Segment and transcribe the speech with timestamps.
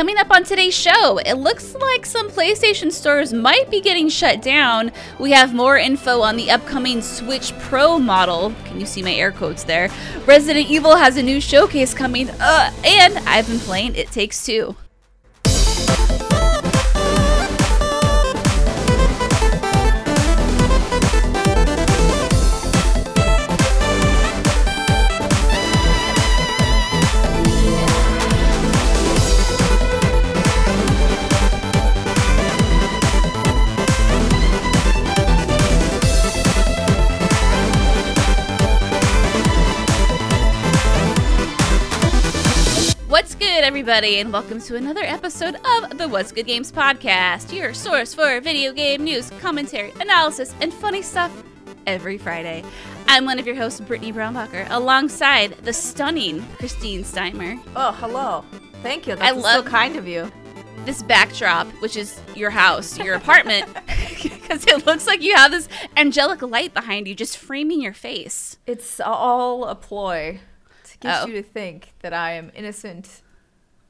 [0.00, 4.40] Coming up on today's show, it looks like some PlayStation stores might be getting shut
[4.40, 4.92] down.
[5.18, 8.54] We have more info on the upcoming Switch Pro model.
[8.64, 9.90] Can you see my air quotes there?
[10.24, 14.74] Resident Evil has a new showcase coming, uh, and I've been playing It Takes Two.
[43.80, 48.38] Everybody, and welcome to another episode of the What's Good Games podcast, your source for
[48.42, 51.32] video game news, commentary, analysis, and funny stuff
[51.86, 52.62] every Friday.
[53.06, 57.58] I'm one of your hosts, Brittany Brombacher, alongside the stunning Christine Steimer.
[57.74, 58.44] Oh, hello.
[58.82, 59.16] Thank you.
[59.18, 60.30] I love- so kind of you.
[60.84, 63.66] This backdrop, which is your house, your apartment,
[64.22, 68.58] because it looks like you have this angelic light behind you just framing your face.
[68.66, 70.40] It's all a ploy
[70.84, 71.26] to get Oh.
[71.28, 73.22] you to think that I am innocent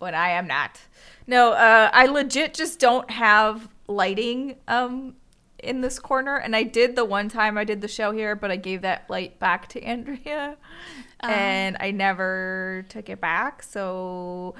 [0.00, 0.80] when I am not.
[1.26, 5.14] No, uh, I legit just don't have lighting um,
[5.58, 6.36] in this corner.
[6.36, 9.08] And I did the one time I did the show here, but I gave that
[9.08, 10.56] light back to Andrea.
[11.20, 13.62] and I never took it back.
[13.62, 14.54] So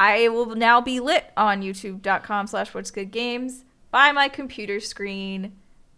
[0.00, 5.52] I will now be lit on youtube.com slash what's good games by my computer screen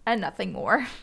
[0.04, 0.86] and nothing more.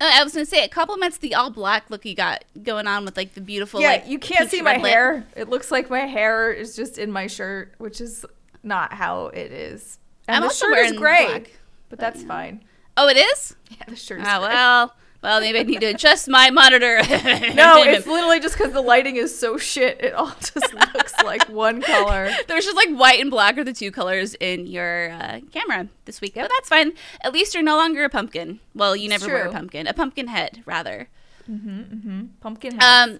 [0.00, 3.04] Uh, I was gonna say it complements the all black look you got going on
[3.04, 3.80] with like the beautiful.
[3.80, 4.92] yeah, like, you can't see my lip.
[4.92, 5.26] hair.
[5.36, 8.26] It looks like my hair is just in my shirt, which is
[8.62, 9.98] not how it is.
[10.26, 11.50] And I'm the also shirt is gray, black,
[11.90, 12.64] but that's fine.
[12.96, 13.54] Oh, it is.
[13.70, 14.48] Yeah, the shirt is Oh gray.
[14.48, 17.00] well, well maybe I need to adjust my monitor.
[17.54, 20.00] No, it's literally just because the lighting is so shit.
[20.00, 22.30] It all just looks like one color.
[22.46, 26.20] There's just like white and black are the two colors in your uh, camera this
[26.20, 26.92] week, but that's fine.
[27.22, 28.60] At least you're no longer a pumpkin.
[28.74, 29.86] Well, you It's never were a pumpkin.
[29.86, 31.08] A pumpkin head, rather.
[31.50, 33.10] mm-hmm Pumpkin head.
[33.10, 33.18] Um,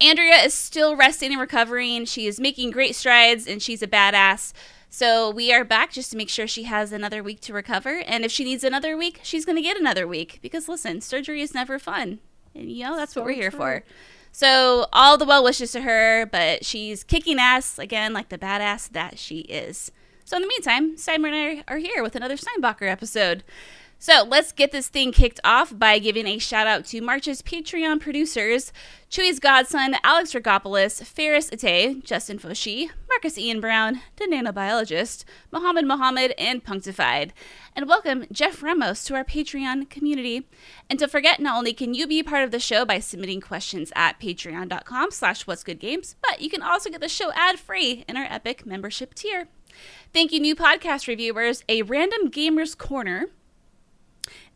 [0.00, 2.04] Andrea is still resting and recovering.
[2.04, 4.52] She is making great strides, and she's a badass.
[4.94, 8.04] So we are back just to make sure she has another week to recover.
[8.06, 10.38] And if she needs another week, she's going to get another week.
[10.40, 12.20] Because listen, surgery is never fun,
[12.54, 13.58] and you know that's what we're here true.
[13.58, 13.84] for.
[14.30, 18.88] So all the well wishes to her, but she's kicking ass again, like the badass
[18.90, 19.90] that she is.
[20.24, 23.42] So in the meantime, Steinberg and I are here with another Steinbacher episode.
[24.04, 28.00] So let's get this thing kicked off by giving a shout out to March's Patreon
[28.00, 28.70] producers
[29.10, 36.34] Chewy's Godson, Alex Rigopoulos, Ferris Ate, Justin Foshi, Marcus Ian Brown, the nanobiologist, Mohammed Mohammed,
[36.36, 37.32] and Punctified.
[37.74, 40.46] And welcome Jeff Ramos to our Patreon community.
[40.90, 43.90] And don't forget, not only can you be part of the show by submitting questions
[43.96, 48.18] at patreon.com slash what's good games, but you can also get the show ad-free in
[48.18, 49.48] our Epic membership tier.
[50.12, 53.28] Thank you, new podcast reviewers, a random gamer's corner,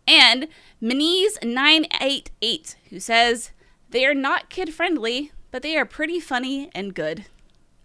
[0.09, 0.49] and
[0.83, 3.51] Moniz988, who says,
[3.91, 7.27] They are not kid friendly, but they are pretty funny and good.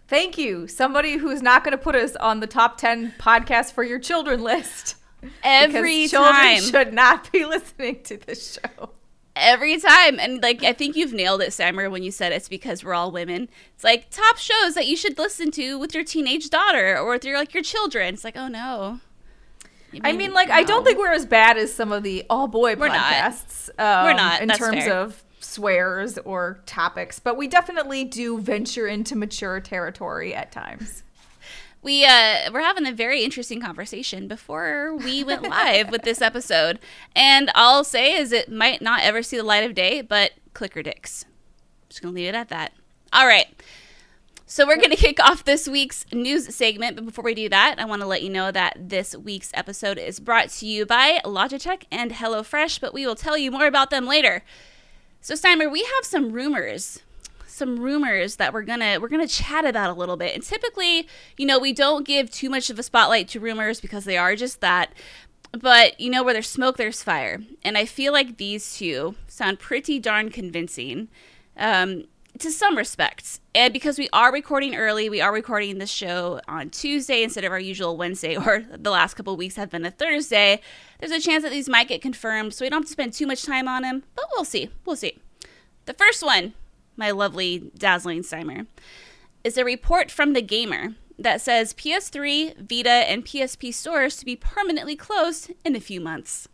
[0.08, 0.66] Thank you.
[0.66, 4.42] Somebody who's not going to put us on the top 10 podcast for your children
[4.42, 4.96] list.
[5.42, 6.60] Every time.
[6.60, 8.90] should not be listening to this show.
[9.34, 10.20] Every time.
[10.20, 13.10] And like, I think you've nailed it, Steimer, when you said it's because we're all
[13.10, 13.48] women.
[13.74, 17.24] It's like top shows that you should listen to with your teenage daughter or with
[17.24, 18.14] your, like, your children.
[18.14, 19.00] It's like, oh no.
[20.02, 22.74] I mean, like, I don't think we're as bad as some of the all boy
[22.76, 23.34] We're not.
[23.78, 24.40] Um, We're not.
[24.42, 24.94] in That's terms fair.
[24.94, 31.02] of swears or topics, but we definitely do venture into mature territory at times.
[31.82, 36.78] we uh we're having a very interesting conversation before we went live with this episode
[37.14, 40.82] and i'll say is it might not ever see the light of day but clicker
[40.82, 41.26] dicks
[41.90, 42.72] just gonna leave it at that
[43.12, 43.48] all right
[44.46, 47.76] so we're going to kick off this week's news segment but before we do that
[47.78, 51.20] i want to let you know that this week's episode is brought to you by
[51.24, 54.42] logitech and hellofresh but we will tell you more about them later
[55.20, 57.00] so steimer we have some rumors
[57.54, 60.34] some rumors that we're gonna we're gonna chat about a little bit.
[60.34, 61.06] And typically,
[61.36, 64.34] you know, we don't give too much of a spotlight to rumors because they are
[64.34, 64.92] just that.
[65.52, 69.60] But you know, where there's smoke, there's fire, and I feel like these two sound
[69.60, 71.08] pretty darn convincing,
[71.56, 72.04] um,
[72.38, 73.40] to some respects.
[73.54, 77.52] And because we are recording early, we are recording this show on Tuesday instead of
[77.52, 80.60] our usual Wednesday, or the last couple weeks have been a Thursday.
[80.98, 83.26] There's a chance that these might get confirmed, so we don't have to spend too
[83.26, 84.04] much time on them.
[84.14, 84.70] But we'll see.
[84.84, 85.18] We'll see.
[85.86, 86.54] The first one
[86.96, 88.66] my lovely dazzling Steimer,
[89.42, 94.36] is a report from the gamer that says PS3, Vita, and PSP stores to be
[94.36, 96.48] permanently closed in a few months.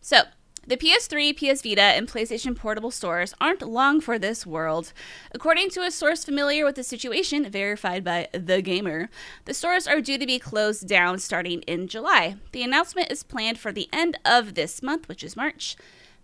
[0.00, 0.22] So,
[0.68, 4.92] The PS3, PS Vita, and PlayStation Portable stores aren't long for this world.
[5.32, 9.08] According to a source familiar with the situation, verified by The Gamer,
[9.46, 12.36] the stores are due to be closed down starting in July.
[12.52, 15.74] The announcement is planned for the end of this month, which is March.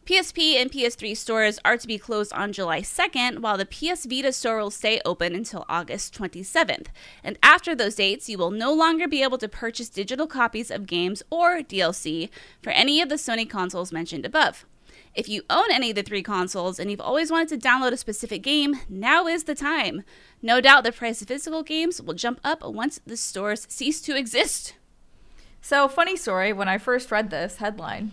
[0.07, 4.35] PSP and PS3 stores are to be closed on July 2nd, while the PS Vita
[4.35, 6.89] store will stay open until August 27th.
[7.23, 10.87] And after those dates, you will no longer be able to purchase digital copies of
[10.87, 12.29] games or DLC
[12.61, 14.67] for any of the Sony consoles mentioned above.
[15.15, 17.97] If you own any of the three consoles and you've always wanted to download a
[17.97, 20.03] specific game, now is the time.
[20.43, 24.19] No doubt the price of physical games will jump up once the stores cease to
[24.19, 24.75] exist.
[25.63, 28.13] So, funny story when I first read this headline,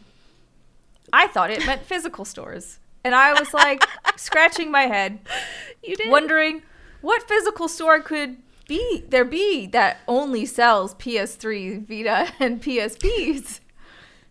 [1.14, 2.80] I thought it meant physical stores.
[3.04, 3.84] And I was like
[4.16, 5.20] scratching my head,
[5.84, 6.10] You did?
[6.12, 6.62] wondering
[7.02, 8.38] what physical store could
[8.68, 13.60] be there be that only sells PS3, Vita, and PSPs.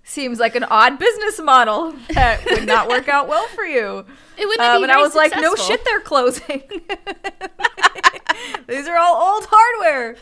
[0.03, 4.05] Seems like an odd business model that would not work out well for you.
[4.38, 6.62] It wouldn't Um, be and I was like, no shit, they're closing.
[8.67, 10.17] These are all old hardware.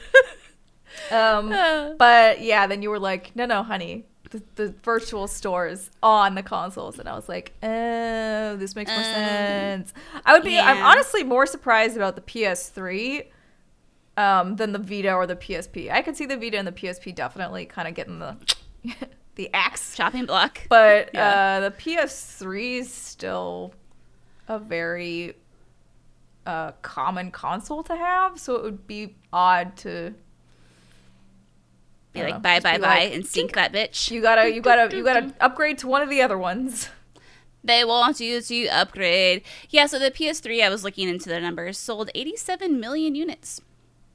[1.11, 1.91] Um, Uh.
[1.99, 6.43] but yeah, then you were like, no, no, honey, the, the virtual stores on the
[6.43, 9.93] consoles, and I was like, oh, this makes more Um, sense.
[10.27, 10.59] I would be.
[10.59, 13.27] I'm honestly more surprised about the PS3
[14.17, 15.91] um, than the Vita or the PSP.
[15.91, 18.37] I could see the Vita and the PSP definitely kind of getting the
[19.37, 20.61] the axe, Shopping block.
[20.69, 21.59] but Yeah.
[21.65, 23.73] uh, the PS3 is still
[24.49, 25.35] a very
[26.47, 30.15] uh, common console to have, so it would be odd to
[32.19, 34.11] be like know, bye just bye bye like, and sink that bitch.
[34.11, 36.89] You gotta, you gotta, you gotta upgrade to one of the other ones.
[37.65, 39.43] They want you to upgrade.
[39.69, 43.61] Yeah, so the PS3, I was looking into the numbers, sold 87 million units.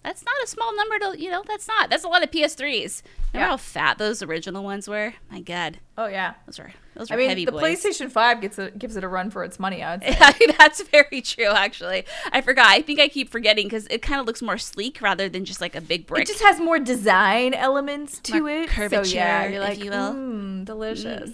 [0.04, 1.90] That's not a small number to, you know, that's not.
[1.90, 3.02] That's a lot of PS3s.
[3.32, 3.48] Remember Yeah.
[3.48, 5.14] how fat those original ones were?
[5.32, 6.34] My God, Oh yeah.
[6.46, 7.62] those were those were I mean, heavy the boys.
[7.84, 9.82] PlayStation Five gets a, gives it a run for its money.
[9.82, 10.16] I would say.
[10.20, 12.06] I mean, that's very true, actually.
[12.32, 12.68] I forgot.
[12.68, 15.62] I think I keep forgetting because it kind of looks more sleek rather than just
[15.62, 16.24] like a big brick.
[16.24, 18.70] It just has more design elements to More it.
[18.70, 20.14] curvature, so yeah, you're if like, you will.
[20.14, 21.32] mmm, delicious.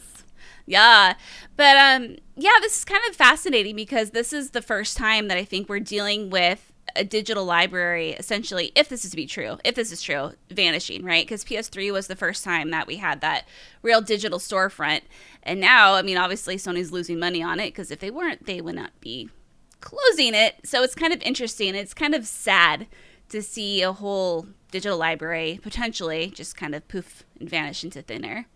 [0.65, 1.15] Yeah.
[1.57, 5.37] But um yeah, this is kind of fascinating because this is the first time that
[5.37, 9.57] I think we're dealing with a digital library essentially if this is to be true,
[9.63, 11.27] if this is true, vanishing, right?
[11.27, 13.47] Cuz PS3 was the first time that we had that
[13.81, 15.01] real digital storefront.
[15.43, 18.61] And now, I mean, obviously Sony's losing money on it because if they weren't, they
[18.61, 19.29] would not be
[19.81, 20.55] closing it.
[20.63, 21.75] So it's kind of interesting.
[21.75, 22.87] It's kind of sad
[23.29, 28.25] to see a whole digital library potentially just kind of poof and vanish into thin
[28.25, 28.47] air.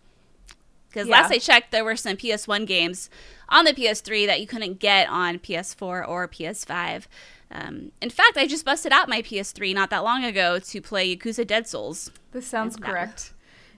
[0.88, 1.22] Because Yeah.
[1.22, 3.10] last I checked, there were some PS1 games
[3.48, 7.08] on the PS3 that you couldn't get on PS4 or PS5.
[7.50, 11.14] Um, in fact, I just busted out my PS3 not that long ago to play
[11.14, 12.10] Yakuza Dead Souls.
[12.32, 13.32] This sounds correct.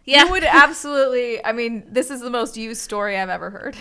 [0.05, 1.45] Yeah, You would absolutely.
[1.45, 3.77] I mean, this is the most used story I've ever heard.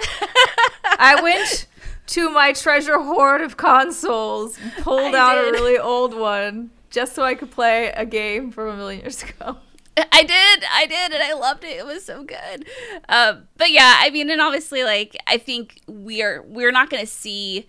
[0.84, 1.66] I went
[2.08, 7.22] to my treasure hoard of consoles, pulled I out a really old one just so
[7.22, 9.56] I could play a game from a million years ago.
[10.12, 11.78] I did, I did, and I loved it.
[11.78, 12.66] It was so good.
[13.08, 17.02] Um, but yeah, I mean, and obviously, like, I think we are we're not going
[17.02, 17.66] to see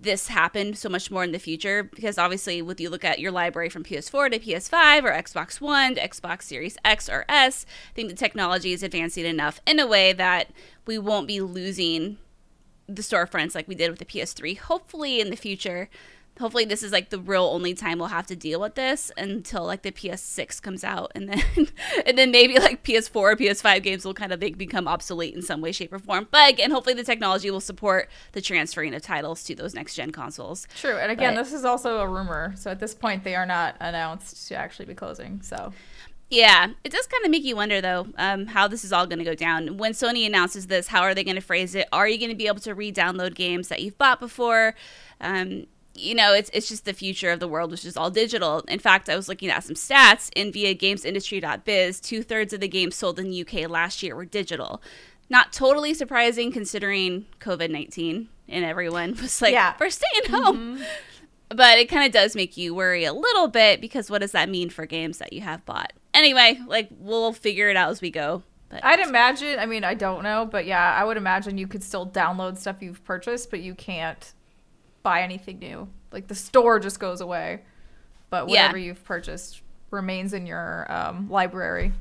[0.00, 3.30] this happened so much more in the future because obviously, with you look at your
[3.30, 7.94] library from PS4 to PS5 or Xbox One to Xbox Series X or S, I
[7.94, 10.50] think the technology is advancing enough in a way that
[10.86, 12.18] we won't be losing
[12.88, 14.58] the storefronts like we did with the PS3.
[14.58, 15.88] Hopefully, in the future,
[16.38, 19.64] hopefully this is like the real only time we'll have to deal with this until
[19.64, 21.42] like the PS6 comes out, and then
[22.06, 25.42] and then maybe like PS4 or PS5 games will kind of like, become obsolete in
[25.42, 26.28] some way, shape, or form.
[26.30, 30.10] But again, hopefully the technology will support the transferring of titles to those next gen
[30.12, 30.66] consoles.
[30.76, 32.54] True, and again, But- this is also a rumor.
[32.56, 35.40] So at this point, they are not announced to actually be closing.
[35.42, 35.72] So
[36.30, 39.18] Yeah, it does kind of make you wonder though um, how this is all going
[39.18, 39.78] to go down.
[39.78, 41.88] When Sony announces this, how are they going to phrase it?
[41.90, 44.74] Are you going to be able to re-download games that you've bought before?
[45.20, 45.66] Um,
[45.98, 48.60] you know, it's it's just the future of the world, which is all digital.
[48.68, 52.00] In fact, I was looking at some stats in via GamesIndustry.biz.
[52.00, 54.82] Two thirds of the games sold in the UK last year were digital.
[55.30, 59.74] Not totally surprising considering COVID nineteen and everyone was like, Yeah.
[59.78, 60.34] "We're staying mm-hmm.
[60.34, 60.80] home."
[61.50, 64.48] but it kind of does make you worry a little bit because what does that
[64.48, 65.92] mean for games that you have bought?
[66.12, 68.42] Anyway, like we'll figure it out as we go.
[68.68, 69.58] But I'd imagine.
[69.58, 72.76] I mean, I don't know, but yeah, I would imagine you could still download stuff
[72.80, 74.32] you've purchased, but you can't
[75.02, 75.88] buy anything new.
[76.12, 77.62] Like the store just goes away,
[78.30, 78.62] but Yeah.
[78.62, 81.92] whatever you've purchased remains in your um, library.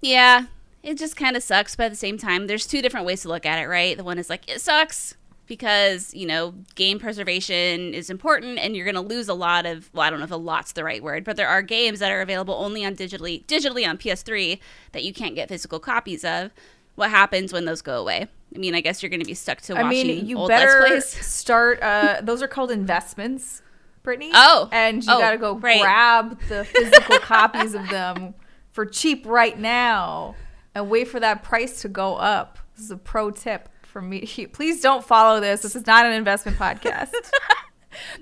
[0.00, 0.46] yeah,
[0.82, 1.76] it just kind of sucks.
[1.76, 3.96] But at the same time, there's two different ways to look at it, right?
[3.96, 5.14] The one is like it sucks
[5.46, 9.90] because you know game preservation is important, and you're going to lose a lot of.
[9.94, 12.10] Well, I don't know if a lot's the right word, but there are games that
[12.10, 14.58] are available only on digitally digitally on PS3
[14.92, 16.50] that you can't get physical copies of.
[16.94, 18.28] What happens when those go away.
[18.54, 20.48] I mean, I guess you're going to be stuck to watching I mean, you old
[20.48, 21.82] better start.
[21.82, 23.62] Uh, those are called investments,
[24.02, 24.30] Brittany.
[24.34, 24.68] Oh.
[24.72, 25.80] and you Oh, gotta go right.
[25.80, 28.34] grab the physical copies of them
[28.72, 30.34] for cheap right now,
[30.74, 32.58] and wait for that price to go up.
[32.76, 34.20] This is a pro tip from me.
[34.52, 35.62] Please don't follow this.
[35.62, 37.12] This is not an investment podcast.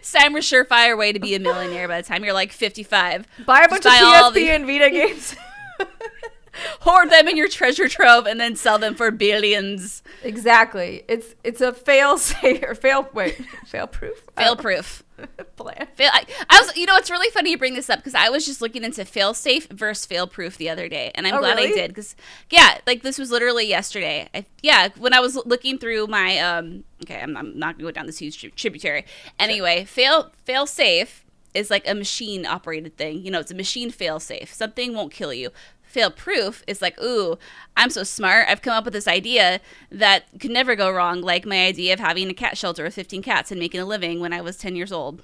[0.02, 3.26] Steimer's surefire way to be a millionaire by the time you're like 55.
[3.46, 5.36] Buy a Just bunch of PSP the- and Vita games.
[6.82, 10.02] Hoard them in your treasure trove and then sell them for billions.
[10.24, 11.04] exactly.
[11.08, 13.36] It's it's a fail safe or fail wait
[13.68, 15.04] fail proof Fail proof.
[15.58, 15.86] plan.
[15.96, 16.10] Fail.
[16.14, 18.46] I, I was, you know, it's really funny you bring this up because I was
[18.46, 21.58] just looking into fail safe versus fail proof the other day, and I'm Oh, glad
[21.58, 22.16] I did because,
[22.50, 24.30] yeah, like this was literally yesterday.
[24.34, 27.92] I, yeah, when I was looking through my, um, okay, I'm, I'm not gonna go
[27.92, 29.04] down this huge tri- tributary.
[29.38, 33.22] Anyway, fail fail safe is like a machine operated thing.
[33.22, 34.54] You know, it's a machine fail safe.
[34.54, 35.50] Something won't kill you.
[35.90, 37.40] Fail proof is like, ooh,
[37.76, 38.48] I'm so smart.
[38.48, 39.60] I've come up with this idea
[39.92, 43.24] that could never go wrong, like my idea of having a cat shelter with 15
[43.24, 45.24] cats and making a living when I was 10 years old.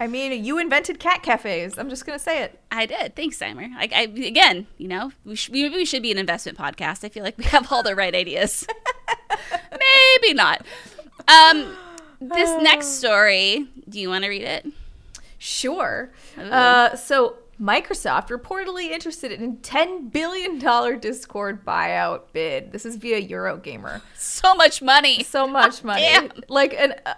[0.00, 1.78] I mean, you invented cat cafes.
[1.78, 2.58] I'm just gonna say it.
[2.72, 3.14] I did.
[3.14, 3.72] Thanks, Steimer.
[3.76, 7.04] Like I again, you know, we sh- maybe we should be an investment podcast.
[7.04, 8.66] I feel like we have all the right ideas.
[9.70, 10.66] maybe not.
[11.28, 11.76] Um,
[12.20, 13.68] this next story.
[13.88, 14.66] Do you want to read it?
[15.38, 16.10] Sure.
[16.38, 20.58] Uh, so Microsoft reportedly interested in $10 billion
[21.00, 22.72] Discord buyout bid.
[22.72, 24.02] This is via Eurogamer.
[24.14, 25.22] So much money.
[25.22, 26.02] So much money.
[26.02, 26.30] Damn.
[26.48, 27.14] Like an uh,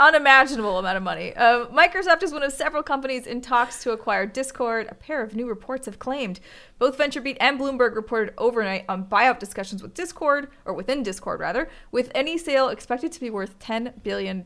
[0.00, 1.36] unimaginable amount of money.
[1.36, 5.36] Uh, Microsoft is one of several companies in talks to acquire Discord, a pair of
[5.36, 6.40] new reports have claimed.
[6.78, 11.68] Both VentureBeat and Bloomberg reported overnight on buyout discussions with Discord, or within Discord rather,
[11.92, 14.42] with any sale expected to be worth $10 billion.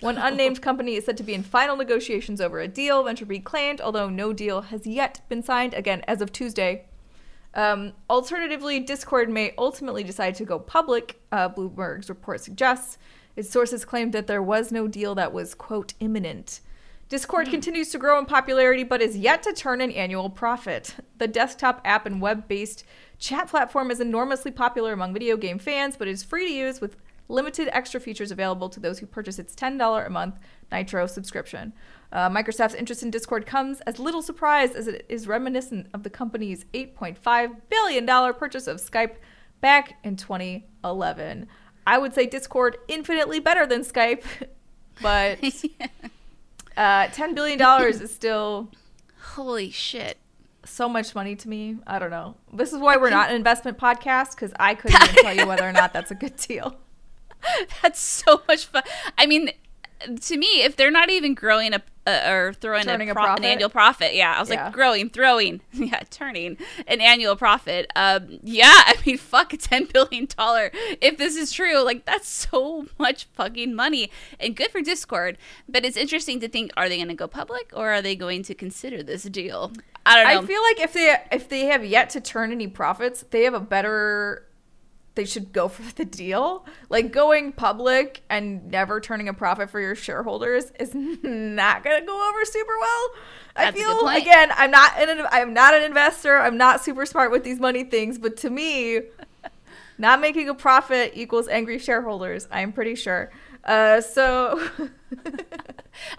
[0.00, 3.80] One unnamed company is said to be in final negotiations over a deal, VentureBeat claimed,
[3.80, 6.84] although no deal has yet been signed, again, as of Tuesday.
[7.54, 12.98] Um, alternatively, Discord may ultimately decide to go public, uh, Bloomberg's report suggests.
[13.36, 16.60] Its sources claimed that there was no deal that was, quote, imminent.
[17.08, 20.96] Discord continues to grow in popularity but is yet to turn an annual profit.
[21.18, 22.84] The desktop app and web based
[23.18, 26.96] chat platform is enormously popular among video game fans but is free to use with
[27.28, 30.36] limited extra features available to those who purchase its $10 a month
[30.72, 31.72] Nitro subscription.
[32.10, 36.10] Uh, Microsoft's interest in Discord comes as little surprise as it is reminiscent of the
[36.10, 39.16] company's $8.5 billion purchase of Skype
[39.60, 41.46] back in 2011.
[41.86, 44.24] I would say Discord infinitely better than Skype,
[45.02, 45.38] but
[46.76, 48.70] uh, $10 billion is still
[49.34, 50.16] Holy shit.
[50.64, 51.76] so much money to me.
[51.86, 52.36] I don't know.
[52.52, 55.68] This is why we're not an investment podcast because I couldn't even tell you whether
[55.68, 56.76] or not that's a good deal.
[57.82, 58.82] That's so much fun.
[59.16, 59.50] I mean,
[60.20, 63.44] to me, if they're not even growing a uh, or throwing a, a pro- profit?
[63.44, 64.66] an annual profit, yeah, I was Yeah.
[64.66, 67.90] like growing, throwing, yeah, turning an annual profit.
[67.96, 70.70] Um, yeah, I mean, fuck, a ten billion dollar.
[71.00, 75.36] If this is true, like that's so much fucking money, and good for Discord.
[75.68, 78.42] But it's interesting to think: are they going to go public, or are they going
[78.44, 79.72] to consider this deal?
[80.04, 80.40] I don't know.
[80.42, 83.54] I feel like if they if they have yet to turn any profits, they have
[83.54, 84.45] a better.
[85.16, 86.64] They should go for the deal.
[86.88, 92.06] Like going public and never turning a profit for your shareholders is not going to
[92.06, 93.10] go over super well.
[93.56, 96.36] I That's good feel again, I'm not an I'm not an investor.
[96.38, 99.00] I'm not super smart with these money things, but to me,
[99.98, 102.46] not making a profit equals angry shareholders.
[102.52, 103.32] I'm pretty sure.
[103.66, 104.70] Uh, so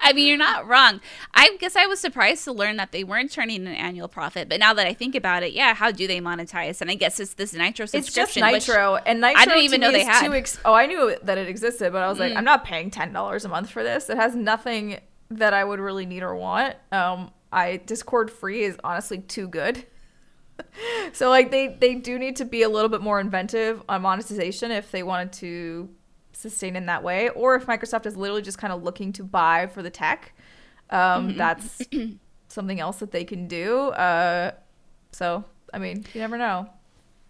[0.02, 1.02] I mean, you're not wrong.
[1.34, 4.50] I guess I was surprised to learn that they weren't turning an annual profit.
[4.50, 6.82] But now that I think about it, yeah, how do they monetize?
[6.82, 8.44] And I guess it's this Nitro subscription.
[8.44, 9.42] It's just Nitro, and Nitro.
[9.42, 10.26] I didn't even know they had.
[10.26, 12.38] Too ex- oh, I knew that it existed, but I was like, Mm.
[12.38, 14.10] I'm not paying ten dollars a month for this.
[14.10, 15.00] It has nothing
[15.30, 16.76] that I would really need or want.
[16.92, 19.86] Um, I Discord free is honestly too good.
[21.14, 24.72] so like they they do need to be a little bit more inventive on monetization
[24.72, 25.90] if they wanted to
[26.38, 29.68] sustain in that way, or if Microsoft is literally just kind of looking to buy
[29.68, 30.34] for the tech.
[30.90, 31.38] Um, Mm-hmm.
[31.38, 31.82] That's
[32.48, 33.90] something else that they can do.
[33.90, 34.52] Uh,
[35.12, 36.70] so I mean, you never know.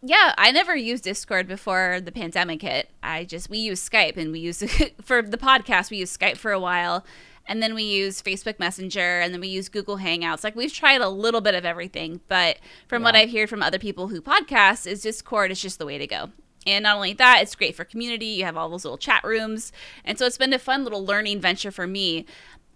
[0.03, 2.89] yeah, I never used Discord before the pandemic hit.
[3.01, 4.59] I just we use Skype and we use
[5.01, 5.89] for the podcast.
[5.89, 7.03] We use Skype for a while,
[7.47, 10.43] and then we use Facebook Messenger, and then we use Google Hangouts.
[10.43, 13.79] Like we've tried a little bit of everything, but from what I've heard from other
[13.79, 16.29] people who podcast, is Discord is just the way to go.
[16.67, 18.25] And not only that, it's great for community.
[18.25, 19.71] You have all those little chat rooms,
[20.03, 22.25] and so it's been a fun little learning venture for me.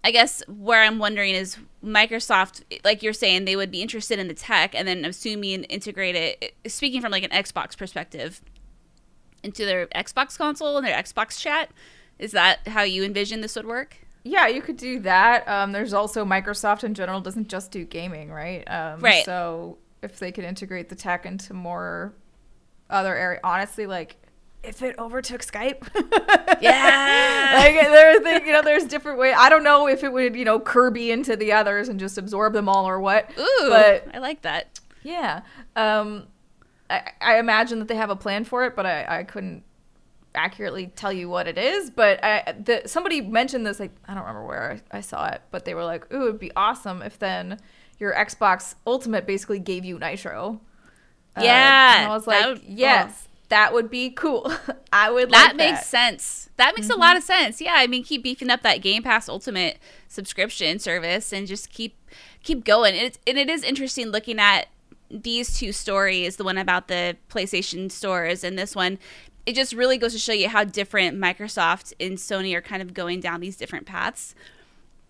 [0.04, 4.26] I guess where I'm wondering is Microsoft, like you're saying, they would be interested in
[4.26, 8.40] the tech and then assuming integrate it, speaking from like an Xbox perspective,
[9.44, 11.70] into their Xbox console and their Xbox chat.
[12.18, 13.96] Is that how you envision this would work?
[14.24, 15.46] Yeah, you could do that.
[15.48, 18.64] Um, there's also Microsoft in general doesn't just do gaming, right?
[18.70, 19.24] Um, Right.
[19.24, 22.12] So if they could integrate the tech into more
[22.92, 23.40] other area.
[23.42, 24.16] Honestly, like
[24.62, 25.88] if it overtook Skype.
[26.62, 27.54] Yeah.
[27.58, 29.34] like there, there, you know, there's different ways.
[29.36, 32.52] I don't know if it would, you know, Kirby into the others and just absorb
[32.52, 33.28] them all or what.
[33.36, 34.78] Ooh, but I like that.
[35.02, 35.40] yeah,
[35.74, 36.28] um,
[36.88, 39.64] I, I imagine that they have a plan for it, but I, I couldn't
[40.36, 41.90] accurately tell you what it is.
[41.90, 45.42] But I, the, somebody mentioned this, like I don't remember where I, I saw it,
[45.50, 47.58] but they were like, "Ooh, it'd be awesome if then
[47.98, 50.60] your Xbox Ultimate basically gave you Nitro."
[51.36, 54.52] Uh, Yeah, and I was like, would- "Yes, that would be cool.
[54.92, 55.86] I would That like makes that.
[55.86, 56.50] sense.
[56.56, 57.60] That makes a lot of sense.
[57.60, 61.96] Yeah, I mean, keep beefing up that Game Pass Ultimate subscription service and just keep
[62.42, 62.94] keep going.
[62.94, 64.66] And, it's, and it is interesting looking at
[65.10, 68.98] these two stories, the one about the PlayStation stores and this one.
[69.46, 72.94] It just really goes to show you how different Microsoft and Sony are kind of
[72.94, 74.34] going down these different paths.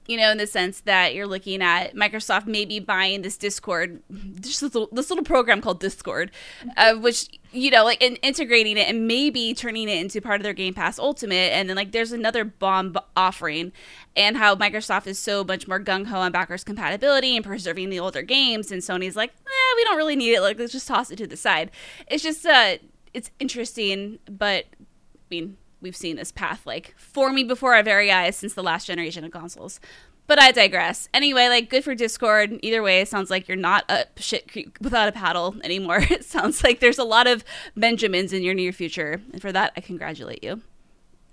[0.07, 4.61] You know, in the sense that you're looking at Microsoft maybe buying this Discord, this
[4.61, 6.33] little, this little program called Discord,
[6.77, 10.43] uh, which you know, like and integrating it and maybe turning it into part of
[10.43, 13.73] their Game Pass Ultimate, and then like there's another bomb offering,
[14.17, 18.01] and how Microsoft is so much more gung ho on backwards compatibility and preserving the
[18.01, 20.41] older games, and Sony's like, eh, we don't really need it.
[20.41, 21.71] Like let's just toss it to the side.
[22.09, 22.79] It's just uh,
[23.15, 28.11] it's interesting, but I mean, we've seen this path like for me before our very
[28.11, 29.81] eyes since the last generation of consoles.
[30.29, 31.09] But I digress.
[31.13, 32.59] Anyway, like good for Discord.
[32.63, 36.01] Either way, it sounds like you're not a shit creek without a paddle anymore.
[36.11, 37.45] It sounds like there's a lot of
[37.77, 40.63] Benjamins in your near future, and for that, I congratulate you.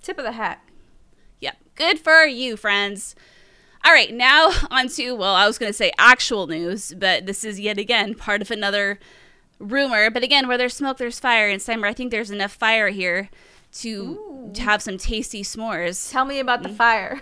[0.01, 0.61] Tip of the hat.
[1.39, 3.15] Yeah, good for you, friends.
[3.85, 7.43] All right, now on to, well, I was going to say actual news, but this
[7.43, 8.99] is yet again part of another
[9.59, 10.09] rumor.
[10.09, 11.49] But again, where there's smoke, there's fire.
[11.49, 13.29] And Steimer, I think there's enough fire here
[13.73, 16.11] to, to have some tasty s'mores.
[16.11, 16.63] Tell me about Mm.
[16.63, 17.21] the fire.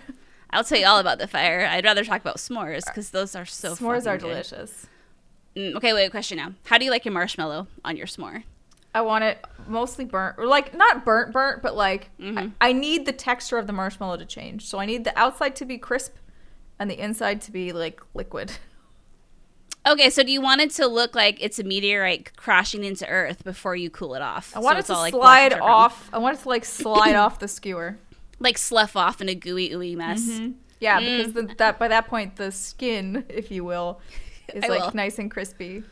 [0.52, 1.66] I'll tell you all about the fire.
[1.70, 4.28] I'd rather talk about s'mores because those are so S'mores are good.
[4.30, 4.88] delicious.
[5.56, 6.54] Mm, okay, wait, a question now.
[6.66, 8.44] How do you like your marshmallow on your s'more?
[8.96, 12.54] I want it mostly burnt, or like not burnt, burnt, but like Mhm.
[12.62, 14.66] I, I need the texture of the marshmallow to change.
[14.66, 16.16] So I need the outside to be crisp,
[16.80, 18.54] and the inside to be like liquid.
[19.86, 23.44] Okay, so do you want it to look like it's a meteorite crashing into Earth
[23.46, 24.52] before you cool it off?
[24.56, 25.72] I want So it to all, like, slide and dark brown?
[25.76, 26.10] off.
[26.12, 27.98] I want it to like slide off the skewer.
[28.40, 30.28] like slough off in a gooey ooey mess.
[30.80, 31.18] Yeah, Mm.
[31.18, 34.02] because the, that by that point the skin, if you will,
[34.54, 34.92] is I like will.
[34.94, 35.84] nice and crispy,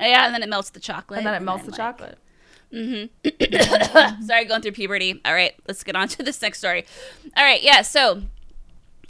[0.00, 1.18] Yeah, and then it melts the chocolate.
[1.18, 2.18] and then it melts I'm the like- chocolate.
[4.26, 5.20] Sorry, going through puberty.
[5.24, 6.84] All right, let's get on to this next story.
[7.36, 8.22] All right, yeah, so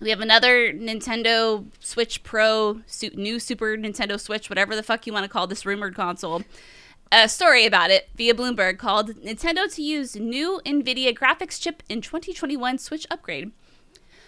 [0.00, 2.80] we have another Nintendo Switch Pro,
[3.14, 6.42] new Super Nintendo Switch, whatever the fuck you want to call this rumored console.
[7.12, 12.00] A story about it via Bloomberg called Nintendo to use new NVIDIA graphics chip in
[12.00, 13.52] 2021 Switch upgrade.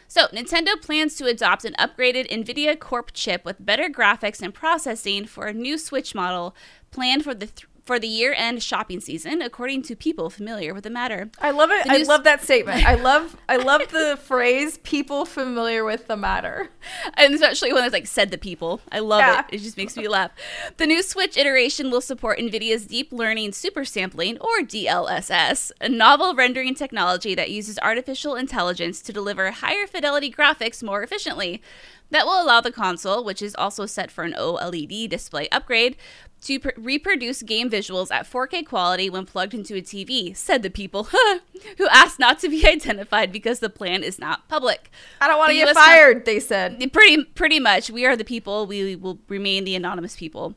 [0.07, 5.27] So, Nintendo plans to adopt an upgraded NVIDIA Corp chip with better graphics and processing
[5.27, 6.57] for a new Switch model
[6.91, 10.91] planned for the th- for the year-end shopping season, according to people familiar with the
[10.91, 11.31] matter.
[11.41, 11.87] I love it.
[11.87, 12.85] I love that statement.
[12.87, 16.69] I love I love the phrase "people familiar with the matter."
[17.15, 18.83] and especially when it's like said the people.
[18.93, 19.39] I love Yeah.
[19.41, 19.55] it.
[19.55, 20.33] It just makes me laugh.
[20.77, 26.35] The new Switch iteration will support NVIDIA's deep learning super sampling or DLSS, a novel
[26.35, 31.63] rendering technology that uses artificial intelligence to deliver higher fidelity graphics more efficiently.
[32.11, 35.97] That will allow the console, which is also set for an OLED display upgrade,
[36.43, 40.71] to pr- reproduce game visuals at 4K quality when plugged into a TV, said the
[40.71, 41.05] people
[41.79, 44.91] who asked not to be identified because the plan is not public.
[45.21, 46.25] I don't want to get US com- fired.
[46.25, 46.93] They said.
[46.93, 48.67] Pretty pretty much, we are the people.
[48.67, 50.55] We will remain the anonymous people.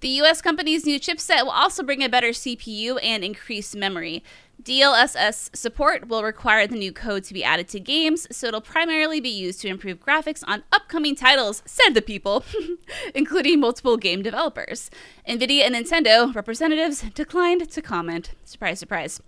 [0.00, 0.40] The U.S.
[0.40, 4.24] company's new chipset will also bring a better CPU and increased memory.
[4.60, 9.20] DLSS support will require the new code to be added to games, so it'll primarily
[9.20, 12.44] be used to improve graphics on upcoming titles, said the people,
[13.14, 14.90] including multiple game developers.
[15.26, 18.32] NVIDIA and Nintendo representatives declined to comment.
[18.44, 19.22] Surprise, surprise.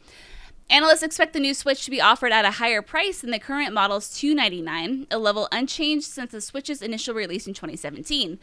[0.68, 3.72] Analysts expect the new Switch to be offered at a higher price than the current
[3.72, 8.38] model's 299, a level unchanged since the Switch's initial release in 2017.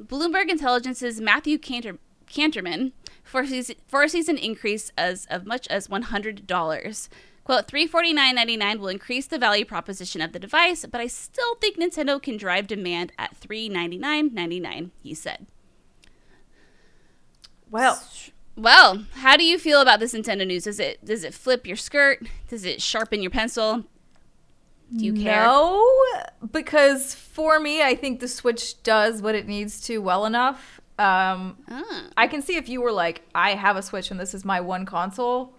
[0.00, 2.92] Bloomberg Intelligence's Matthew Cantor- Kanterman
[3.24, 7.08] foresees, foresees an increase as of much as $100.
[7.44, 12.22] Quote, $349.99 will increase the value proposition of the device, but I still think Nintendo
[12.22, 15.46] can drive demand at $399.99, he said.
[17.70, 18.02] Well,
[18.56, 20.64] Well, how do you feel about this Nintendo news?
[20.64, 22.24] Does it does it flip your skirt?
[22.48, 23.84] Does it sharpen your pencil?
[24.96, 25.42] Do you care?
[25.42, 25.84] No,
[26.52, 30.80] because for me, I think the Switch does what it needs to well enough.
[30.98, 32.04] Um, Ah.
[32.16, 34.60] I can see if you were like, I have a Switch and this is my
[34.60, 35.54] one console,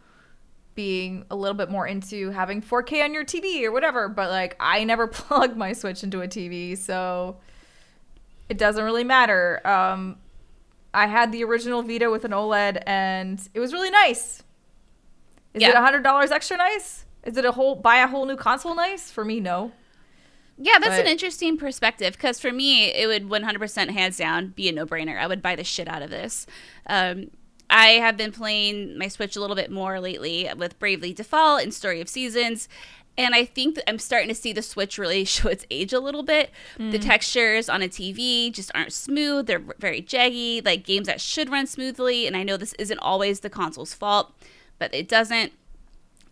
[0.76, 4.08] being a little bit more into having 4K on your TV or whatever.
[4.10, 7.38] But like, I never plug my Switch into a TV, so
[8.50, 9.66] it doesn't really matter.
[9.68, 10.18] Um,
[10.94, 14.42] I had the original Vita with an OLED, and it was really nice.
[15.54, 15.70] Is Yeah.
[15.70, 17.06] it a hundred dollars extra nice?
[17.26, 19.12] Is it a whole buy a whole new console nice?
[19.12, 19.72] For me, no.
[20.58, 24.72] Yeah, that's an interesting perspective because for me, it would 100% hands down be a
[24.72, 25.20] no brainer.
[25.20, 26.48] I would buy the shit out of this.
[26.88, 27.32] Um,
[27.70, 31.74] I have been playing my Switch a little bit more lately with Bravely Default and
[31.74, 32.70] Story of Seasons.
[33.18, 36.00] And I think that I'm starting to see the Switch really show its age a
[36.00, 36.52] little bit.
[36.92, 39.48] The textures on a TV just aren't smooth.
[39.48, 42.28] They're very jaggy, like games that should run smoothly.
[42.28, 44.34] And I know this isn't always the console's fault,
[44.80, 45.54] but it doesn't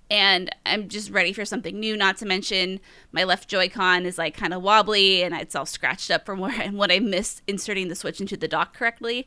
[0.09, 1.97] and I'm just ready for something new.
[1.97, 2.79] Not to mention,
[3.11, 6.59] my left Joy-Con is like kind of wobbly, and it's all scratched up from where
[6.61, 9.25] and when I missed inserting the Switch into the dock correctly.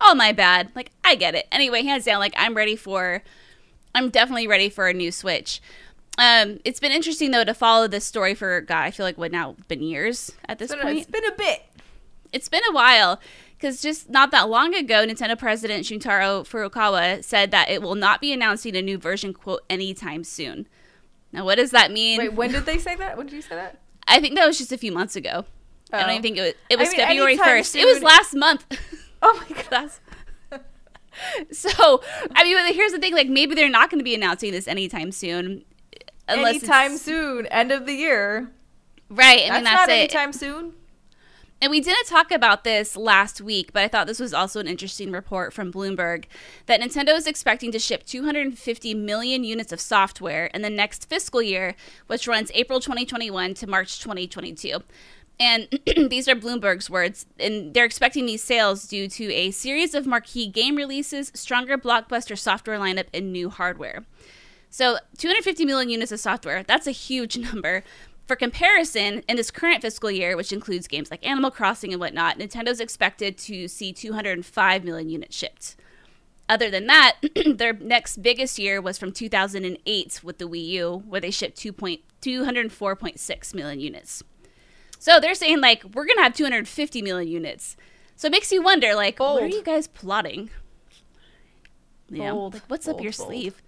[0.00, 0.70] All my bad.
[0.74, 1.48] Like I get it.
[1.50, 3.22] Anyway, hands down, like I'm ready for.
[3.94, 5.60] I'm definitely ready for a new Switch.
[6.18, 8.82] Um, it's been interesting though to follow this story for God.
[8.82, 11.34] I feel like what now been years at this It's been, point it's been a
[11.36, 11.62] bit.
[12.32, 13.20] it's been a while
[13.58, 18.20] because just not that long ago, Nintendo President Shuntaro Furukawa said that it will not
[18.20, 20.66] be announcing a new version quote anytime soon.
[21.32, 22.18] Now, what does that mean?
[22.18, 23.16] Wait, when did they say that?
[23.18, 23.78] When did you say that?
[24.06, 25.44] I think that was just a few months ago.
[25.92, 26.12] I don't Oh.
[26.12, 26.54] even think it was.
[26.70, 27.74] It I was mean, February first.
[27.76, 28.64] It was last month.
[29.20, 29.90] Oh my god.
[31.50, 32.00] So,
[32.36, 35.10] I mean, here's the thing: like, maybe they're not going to be announcing this anytime
[35.10, 35.64] soon,
[36.28, 38.48] unless anytime soon, end of the year.
[39.10, 39.40] right?
[39.42, 39.92] I That's mean, that's not it.
[39.92, 40.72] anytime soon.
[41.60, 44.68] And we didn't talk about this last week, but I thought this was also an
[44.68, 46.26] interesting report from Bloomberg
[46.66, 51.42] that Nintendo is expecting to ship 250 million units of software in the next fiscal
[51.42, 51.74] year,
[52.06, 54.78] which runs April 2021 to March 2022.
[55.40, 55.68] And
[56.10, 60.46] these are Bloomberg's words, and they're expecting these sales due to a series of marquee
[60.46, 64.04] game releases, stronger blockbuster software lineup, and new hardware.
[64.70, 67.82] So 250 million units of software, that's a huge number.
[68.28, 72.38] For comparison, in this current fiscal year, which includes games like Animal Crossing and whatnot,
[72.38, 75.76] Nintendo's expected to see 205 million units shipped.
[76.46, 77.16] Other than that,
[77.56, 81.72] their next biggest year was from 2008 with the Wii U, where they shipped 2
[81.72, 84.22] point, 204.6 million units.
[84.98, 87.78] So they're saying, like, we're going to have 250 million units.
[88.14, 90.50] So it makes you wonder, like, what are you guys plotting?
[92.10, 92.32] Yeah.
[92.32, 93.28] Bold, Like, what's up your bold.
[93.28, 93.62] sleeve?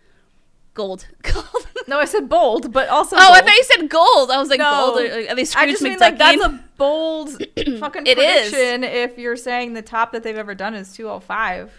[0.74, 1.06] Gold.
[1.22, 1.46] Gold.
[1.88, 3.16] No, I said bold, but also.
[3.16, 4.30] Oh, I thought you said gold.
[4.30, 4.70] I was like, No.
[4.94, 5.00] gold.
[5.00, 7.30] Are, are they I Scrooge just mean like that's a bold
[7.80, 8.50] fucking It is.
[8.50, 8.85] prediction.
[8.85, 11.72] If you're saying the top that they've ever done is 205.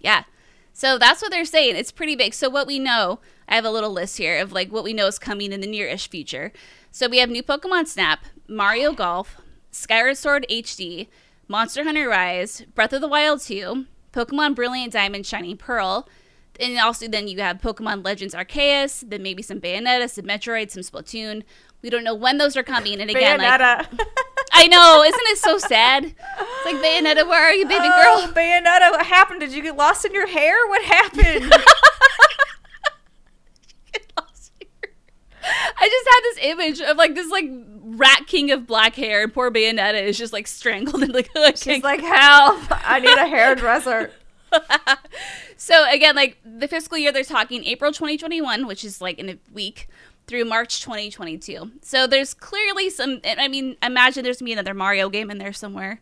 [0.00, 0.24] yeah.
[0.72, 1.76] So that's what they're saying.
[1.76, 2.34] It's pretty big.
[2.34, 5.06] So what we know, I have a little list here of like what we know
[5.06, 6.52] is coming in the near-ish future.
[6.90, 9.36] So we have new Pokemon Snap, Mario Golf,
[9.70, 11.06] Skyward Sword HD,
[11.48, 16.08] Monster Hunter Rise, Breath of the Wild 2, Pokemon Brilliant Diamond, Shining Pearl,
[16.60, 20.82] and also then you have Pokemon Legends Arceus, then maybe some Bayonetta, some Metroid, some
[20.82, 21.42] Splatoon.
[21.82, 23.00] We don't know when those are coming.
[23.00, 23.98] And again, like Bayonetta.
[24.52, 26.04] I know, isn't it so sad?
[26.04, 28.32] It's like Bayonetta, where are you, baby Oh, girl?
[28.32, 29.40] Bayonetta, what happened?
[29.40, 30.66] Did you get lost in your hair?
[30.68, 31.52] What happened?
[35.78, 37.48] I just had this image of like this like
[37.82, 41.82] rat king of black hair, and poor Bayonetta is just like strangled and like She's
[41.82, 42.62] like, help!
[42.70, 44.10] I need a hairdresser.
[45.56, 49.38] So again, like the fiscal year they're talking April 2021, which is like in a
[49.52, 49.88] week,
[50.26, 51.72] through March 2022.
[51.82, 53.20] So there's clearly some.
[53.24, 56.00] I mean, imagine there's gonna be another Mario game in there somewhere.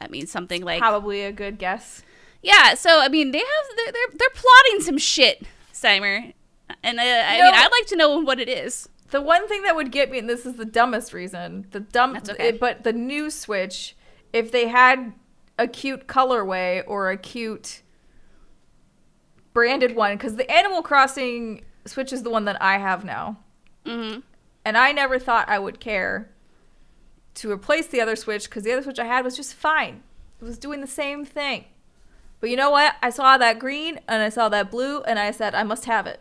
[0.00, 2.02] That means something like Probably a good guess.
[2.42, 2.74] yeah.
[2.74, 6.32] So I mean, they have they're they're, they're plotting some shit, Steimer.
[6.82, 7.44] And uh, I No.
[7.44, 8.88] mean, I'd like to know what it is.
[9.10, 12.14] The one thing that would get me, and this is the dumbest reason, the dumb,
[12.14, 12.48] That's okay.
[12.48, 13.94] it- but the new Switch,
[14.32, 15.12] if they had
[15.58, 17.82] a cute colorway or a cute
[19.52, 23.36] branded one, because the Animal Crossing Switch is the one that I have now,
[23.86, 24.18] hmm
[24.64, 26.30] and I never thought I would care
[27.34, 30.02] to replace the other Switch because the other Switch I had was just fine.
[30.40, 31.64] It was doing the same thing.
[32.38, 32.94] But you know what?
[33.02, 36.06] I saw that green and I saw that blue, and I said I must have
[36.06, 36.20] it.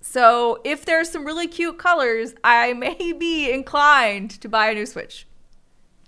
[0.00, 4.86] So if there's some really cute colors, I may be inclined to buy a new
[4.86, 5.26] Switch.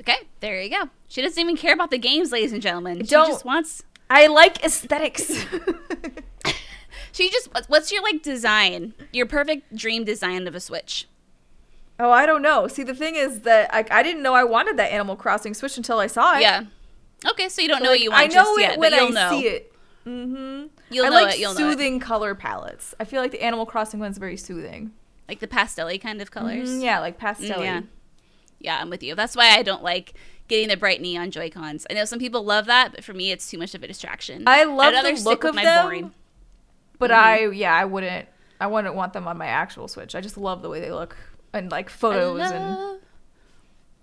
[0.01, 0.89] Okay, there you go.
[1.09, 2.99] She doesn't even care about the games, ladies and gentlemen.
[3.05, 3.83] She Don't- just wants.
[4.15, 5.31] I like aesthetics.
[7.15, 7.49] She just.
[7.69, 8.95] What's your like design?
[9.13, 11.07] Your perfect dream design of a Switch.
[12.01, 12.67] oh, I don't know.
[12.69, 15.77] See, the thing is that I, I didn't know I wanted that Animal Crossing Switch
[15.77, 16.41] until I saw it.
[16.41, 16.65] Yeah.
[17.31, 18.79] Okay, so you don't So, know like, what you want I know just it yet,
[18.79, 19.31] when you'll I know.
[19.31, 19.75] see it.
[20.07, 20.67] Mm-hmm.
[20.91, 21.41] You'll I know like it.
[21.41, 21.73] You'll know it.
[21.73, 22.95] soothing color palettes.
[22.99, 24.93] I feel like the Animal Crossing one's very soothing.
[25.29, 26.71] Like the pastel kind of colors.
[26.71, 27.61] Mhm, yeah, like pastel.
[27.61, 27.81] Mm, yeah.
[28.59, 29.15] Yeah, I'm with you.
[29.15, 30.15] That's why I don't like
[30.53, 31.87] getting the bright neon Joy Cons.
[31.91, 34.45] I know some people love that, but for me, it's too much of a distraction.
[34.47, 36.15] I love the look of my them, boring.
[36.99, 37.15] but Mhm.
[37.15, 38.29] I yeah I wouldn't
[38.61, 40.15] I wouldn't want them on my actual Switch.
[40.15, 41.17] I just love the way they look
[41.53, 43.01] and like photos and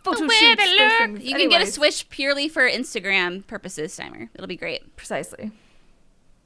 [0.04, 0.64] photo shoots.
[0.64, 1.24] to those look.
[1.24, 4.30] You can get a Switch purely for Instagram purposes, Steimer.
[4.34, 4.96] It'll be great.
[4.96, 5.52] Precisely.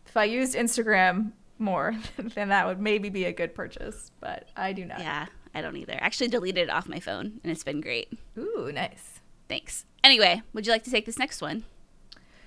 [0.05, 4.73] If I used Instagram more, then that would maybe be a good purchase, but I
[4.73, 4.99] do not.
[4.99, 5.93] Yeah, I don't either.
[5.93, 8.09] I actually deleted it off my phone, and it's been great.
[8.37, 9.12] Ooh, nice.
[9.53, 9.85] Thanks.
[10.03, 11.63] Anyway, would you like to take this next one?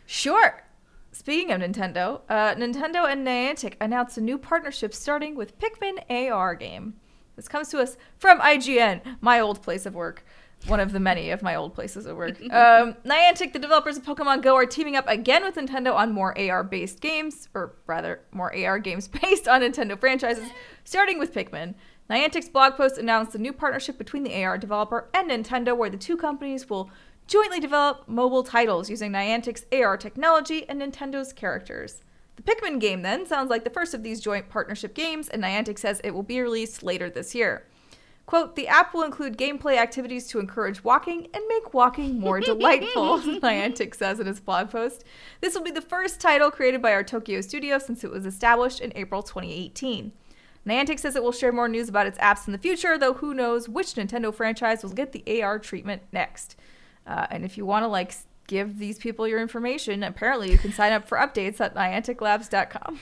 [0.06, 0.64] Sure.
[1.12, 6.56] Speaking of Nintendo, uh, Nintendo and Niantic announced a new partnership starting with Pikmin AR
[6.56, 6.94] game.
[7.36, 10.24] This comes to us from IGN, my old place of work.
[10.66, 12.40] One of the many of my old places of work.
[12.50, 16.36] Um, Niantic, the developers of Pokemon Go, are teaming up again with Nintendo on more
[16.36, 20.48] AR based games, or rather, more AR games based on Nintendo franchises,
[20.82, 21.76] starting with Pikmin.
[22.08, 25.96] Niantic's blog post announced a new partnership between the AR developer and Nintendo, where the
[25.96, 26.90] two companies will
[27.26, 32.02] jointly develop mobile titles using Niantic's AR technology and Nintendo's characters.
[32.36, 35.78] The Pikmin game then sounds like the first of these joint partnership games, and Niantic
[35.78, 37.66] says it will be released later this year.
[38.26, 43.20] Quote, the app will include gameplay activities to encourage walking and make walking more delightful,
[43.20, 45.04] Niantic says in his blog post.
[45.40, 48.80] This will be the first title created by our Tokyo studio since it was established
[48.80, 50.12] in April 2018.
[50.66, 53.32] Niantic says it will share more news about its apps in the future, though who
[53.34, 56.56] knows which Nintendo franchise will get the AR treatment next.
[57.06, 58.12] Uh, and if you want to like
[58.48, 63.00] give these people your information, apparently you can sign up for updates at nianticlabs.com.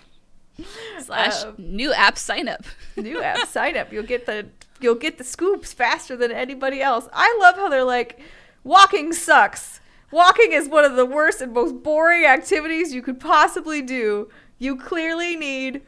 [1.01, 2.65] Slash Um, new app sign up.
[2.97, 3.93] New app sign up.
[3.93, 4.47] You'll get the
[4.81, 7.09] you'll get the scoops faster than anybody else.
[7.13, 8.21] I love how they're like
[8.63, 9.81] walking sucks.
[10.13, 14.29] Walking is one of the worst and most boring activities you could possibly do.
[14.59, 15.83] You clearly need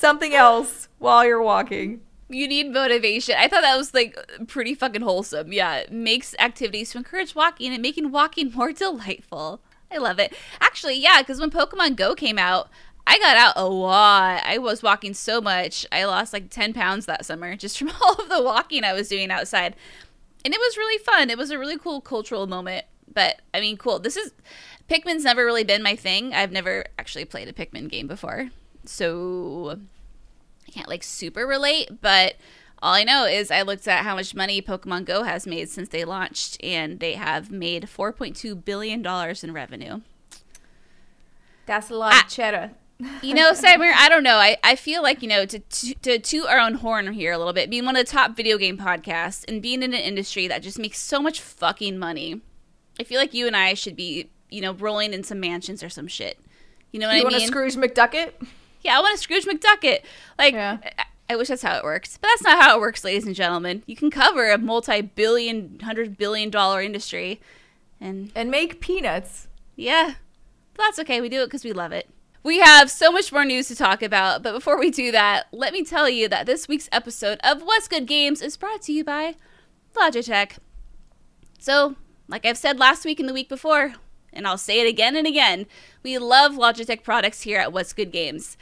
[0.00, 2.00] something else while you're walking.
[2.28, 3.34] You need motivation.
[3.38, 5.52] I thought that was like pretty fucking wholesome.
[5.52, 9.60] Yeah, it makes activities to encourage walking and making walking more delightful.
[9.92, 10.34] I love it.
[10.60, 12.70] Actually, yeah, because when Pokemon Go came out,
[13.06, 14.42] I got out a lot.
[14.46, 15.84] I was walking so much.
[15.90, 19.08] I lost like 10 pounds that summer just from all of the walking I was
[19.08, 19.74] doing outside.
[20.44, 21.28] And it was really fun.
[21.28, 22.86] It was a really cool cultural moment.
[23.12, 23.98] But I mean, cool.
[23.98, 24.32] This is
[24.88, 26.32] Pikmin's never really been my thing.
[26.32, 28.50] I've never actually played a Pikmin game before.
[28.84, 29.78] So
[30.66, 32.34] I can't like super relate, but
[32.82, 35.88] all I know is I looked at how much money Pokemon Go has made since
[35.90, 39.04] they launched, and they have made $4.2 billion
[39.42, 40.00] in revenue.
[41.66, 42.24] That's a lot Ah.
[42.24, 42.70] of cheddar.
[43.22, 44.36] You know, Steimer, I don't know.
[44.36, 47.38] I, I feel like, you know, to, to, to toot our own horn here a
[47.38, 50.46] little bit, being one of the top video game podcasts and being in an industry
[50.48, 52.42] that just makes so much fucking money,
[52.98, 55.88] I feel like you and I should be, you know, rolling in some mansions or
[55.88, 56.38] some shit.
[56.92, 57.40] You know what you I want mean?
[57.42, 58.32] to Scrooge McDucket?
[58.82, 60.00] Yeah, I want to Scrooge McDucket.
[60.38, 60.78] Like, Yeah.
[60.98, 63.34] I, I wish that's how it works, but that's not how it works, ladies and
[63.36, 63.82] gentlemen.
[63.86, 67.40] You can cover a multi-billion, hundred billion dollar industry,
[68.00, 69.46] and And make peanuts.
[69.76, 70.14] yeah,
[70.74, 71.20] but that's okay.
[71.20, 72.08] We do it because we love it.
[72.42, 75.72] We have so much more news to talk about, but before we do that, let
[75.74, 79.04] me tell you that this week's episode of What's Good Games is brought to you
[79.04, 79.34] by
[79.94, 80.52] Logitech.
[81.58, 81.96] So,
[82.28, 83.92] like I've said last week and the week before,
[84.32, 85.66] and I'll say it again and again,
[86.02, 88.56] we love Logitech products here at What's Good Games.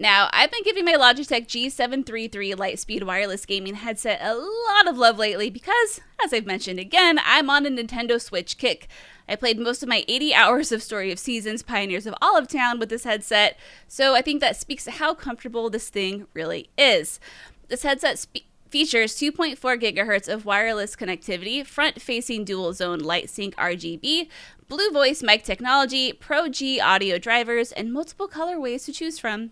[0.00, 5.18] Now, I've been giving my Logitech G733 Lightspeed wireless gaming headset a lot of love
[5.18, 8.86] lately because, as I've mentioned again, I'm on a Nintendo Switch kick.
[9.28, 12.78] I played most of my 80 hours of Story of Seasons Pioneers of Olive Town
[12.78, 17.18] with this headset, so I think that speaks to how comfortable this thing really is.
[17.66, 18.24] This headset
[18.70, 24.28] features 2.4 gigahertz of wireless connectivity, front facing dual zone light sync RGB,
[24.68, 29.50] Blue Voice mic technology, Pro G audio drivers, and multiple colorways to choose from.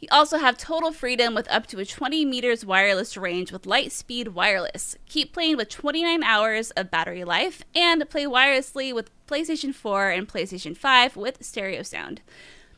[0.00, 4.28] You also have total freedom with up to a 20 meters wireless range with Lightspeed
[4.28, 4.96] Wireless.
[5.06, 10.26] Keep playing with 29 hours of battery life and play wirelessly with PlayStation 4 and
[10.26, 12.22] PlayStation 5 with stereo sound.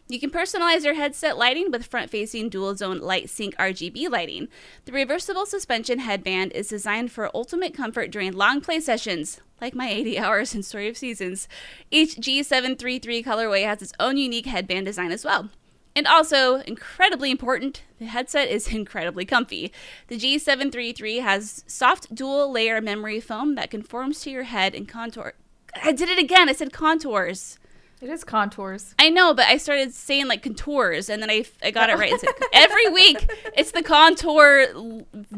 [0.09, 4.49] You can personalize your headset lighting with front facing dual zone light sync RGB lighting.
[4.85, 9.89] The reversible suspension headband is designed for ultimate comfort during long play sessions, like my
[9.89, 11.49] 80 hours in Story of Seasons.
[11.91, 15.49] Each G733 colorway has its own unique headband design as well.
[15.95, 19.73] And also, incredibly important, the headset is incredibly comfy.
[20.09, 25.35] The G733 has soft dual layer memory foam that conforms to your head and contour.
[25.83, 26.49] I did it again.
[26.49, 27.59] I said contours.
[28.03, 28.97] It is contours.
[28.99, 32.13] I know, but I started saying like contours, and then I, I got it right.
[32.13, 34.67] It's every week, it's the contour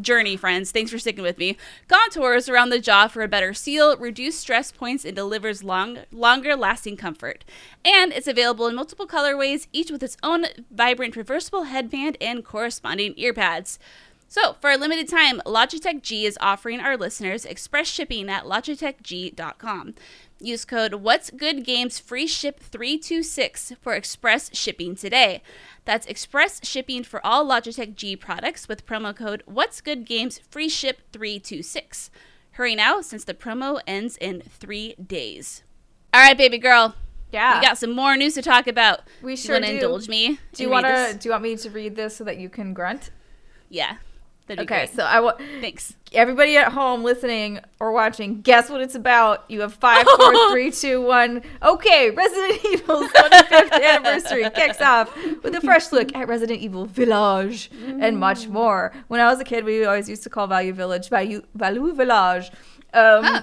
[0.00, 0.70] journey, friends.
[0.70, 1.59] Thanks for sticking with me.
[1.88, 6.57] Contours around the jaw for a better seal, reduce stress points, and delivers long, longer
[6.57, 7.44] lasting comfort.
[7.85, 13.12] And it's available in multiple colorways, each with its own vibrant reversible headband and corresponding
[13.18, 13.79] ear pads.
[14.27, 19.94] So, for a limited time, Logitech G is offering our listeners express shipping at logitechg.com.
[20.44, 25.42] Use code What's Good Games Free Ship 326 for express shipping today.
[25.85, 30.68] That's express shipping for all Logitech G products with promo code What's Good Games Free
[30.68, 32.11] Ship 326.
[32.52, 35.62] Hurry now, since the promo ends in three days.
[36.12, 36.94] All right, baby girl.
[37.33, 37.59] Yeah.
[37.59, 39.00] We got some more news to talk about.
[39.22, 39.66] We You sure do.
[39.66, 40.38] indulge me?
[40.52, 41.16] Do you want to?
[41.18, 43.11] Do you want me to read this so that you can grunt?
[43.68, 43.96] Yeah.
[44.46, 45.94] That'd Okay, so I want Thanks.
[46.12, 48.42] everybody at home listening or watching.
[48.42, 49.44] Guess what it's about?
[49.48, 51.42] You have five, four, three, two, one.
[51.62, 57.70] Okay, Resident Evil's 25th anniversary kicks off with a fresh look at Resident Evil Village
[57.87, 58.92] and much more.
[59.09, 62.50] When I was a kid, we always used to call Value Village Value Value Village.
[62.92, 63.42] Um, Huh.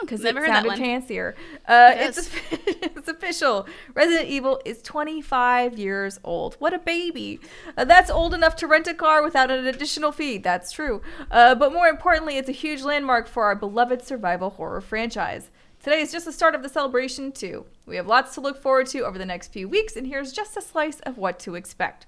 [0.00, 1.34] Because Never it heard that sounded fancier.
[1.66, 2.18] Uh, Yes.
[2.18, 2.30] it's
[2.96, 3.66] it's official.
[3.94, 6.54] Resident Evil is 25 years old.
[6.56, 7.40] What a baby!
[7.76, 10.38] Uh, that's old enough to rent a car without an additional fee.
[10.38, 11.02] That's true.
[11.30, 15.50] Uh, but more importantly, it's a huge landmark for our beloved survival horror franchise.
[15.82, 17.64] Today is just the start of the celebration too.
[17.86, 20.56] We have lots to look forward to over the next few weeks, and here's just
[20.56, 22.06] a slice of what to expect.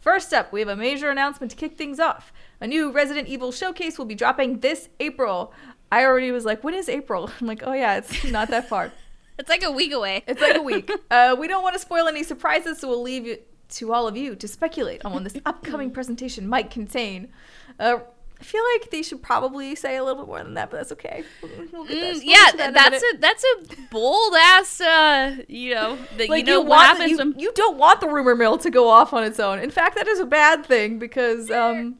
[0.00, 2.30] First up, we have a major announcement to kick things off.
[2.60, 5.52] A new Resident Evil showcase will be dropping this April.
[5.92, 7.30] I already was like, when is April?
[7.40, 8.92] I'm like, oh yeah, it's not that far.
[9.36, 10.22] It's like a week away.
[10.28, 10.88] It's like a week.
[11.10, 14.16] Uh, we don't want to spoil any surprises, so we'll leave it to all of
[14.16, 17.32] you to speculate on what this upcoming presentation might contain.
[17.80, 17.96] Uh,
[18.40, 20.92] I feel like they should probably say a little bit more than that, but that's
[20.92, 21.24] okay.
[21.42, 21.50] We'll,
[21.84, 24.80] Mm, that- yeah, get that in a that's a that's a bold ass.
[24.80, 27.76] Uh, you know, that like you know you what want happens you, when you don't
[27.76, 29.58] want the rumor mill to go off on its own.
[29.58, 31.96] In fact, that is a bad thing because um,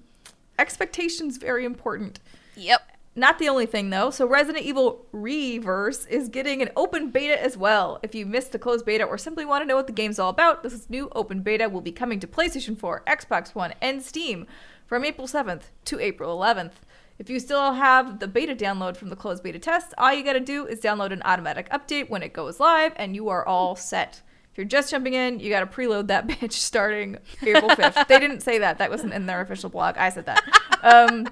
[0.60, 2.20] expectations very important.
[2.54, 2.80] Yep.
[3.16, 4.10] Not the only thing though.
[4.10, 8.00] So Resident Evil Re:Verse is getting an open beta as well.
[8.02, 10.30] If you missed the closed beta or simply want to know what the game's all
[10.30, 14.46] about, this new open beta will be coming to PlayStation 4, Xbox One, and Steam
[14.86, 16.72] from April 7th to April 11th.
[17.16, 20.32] If you still have the beta download from the closed beta test, all you got
[20.32, 23.76] to do is download an automatic update when it goes live and you are all
[23.76, 24.22] set.
[24.50, 28.08] If you're just jumping in, you got to preload that bitch starting April 5th.
[28.08, 28.78] they didn't say that.
[28.78, 29.96] That wasn't in their official blog.
[29.96, 30.42] I said that.
[30.82, 31.28] Um,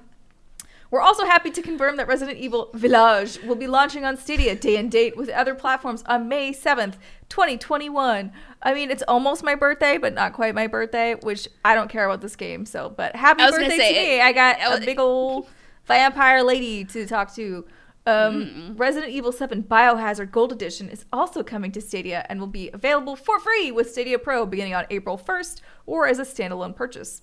[0.92, 4.76] we're also happy to confirm that Resident Evil Village will be launching on Stadia day
[4.76, 6.96] and date with other platforms on May 7th,
[7.31, 8.31] 2021.
[8.62, 12.05] I mean, it's almost my birthday, but not quite my birthday, which I don't care
[12.05, 12.66] about this game.
[12.66, 14.16] So, but happy birthday say, to me.
[14.18, 15.48] it- I got I was- a big old
[15.87, 17.64] vampire lady to talk to.
[18.05, 22.68] Um, Resident Evil 7 Biohazard Gold Edition is also coming to Stadia and will be
[22.74, 27.22] available for free with Stadia Pro beginning on April 1st or as a standalone purchase.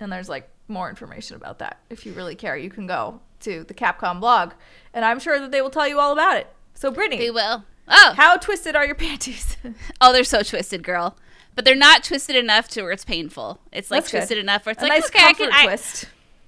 [0.00, 1.78] And there's like more information about that.
[1.90, 4.52] If you really care, you can go to the Capcom blog,
[4.92, 6.46] and I'm sure that they will tell you all about it.
[6.74, 7.64] So, Brittany, They will.
[7.86, 9.56] Oh, how twisted are your panties?
[10.00, 11.16] oh, they're so twisted, girl.
[11.54, 13.60] But they're not twisted enough to where it's painful.
[13.70, 14.18] It's like That's good.
[14.18, 15.50] twisted enough where it's a like nice okay, I can.
[15.52, 16.06] I, twist.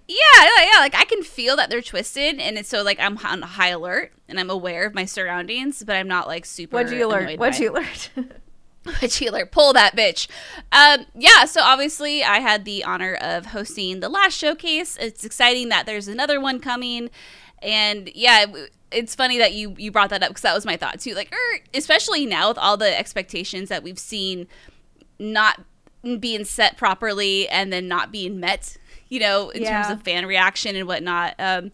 [0.08, 0.80] yeah, yeah, yeah.
[0.80, 4.12] Like I can feel that they're twisted, and it's so like I'm on high alert
[4.28, 6.74] and I'm aware of my surroundings, but I'm not like super.
[6.76, 7.36] What'd you learn?
[7.38, 8.10] What'd you it.
[9.02, 9.10] learn?
[9.10, 10.28] Healer, pull that bitch.
[10.72, 14.96] Um, yeah, so obviously I had the honor of hosting the last showcase.
[15.00, 17.10] It's exciting that there's another one coming,
[17.62, 18.46] and yeah,
[18.90, 21.14] it's funny that you you brought that up because that was my thought too.
[21.14, 24.46] Like, er, especially now with all the expectations that we've seen
[25.18, 25.60] not
[26.20, 28.76] being set properly and then not being met,
[29.08, 31.34] you know, in terms of fan reaction and whatnot.
[31.38, 31.72] Um,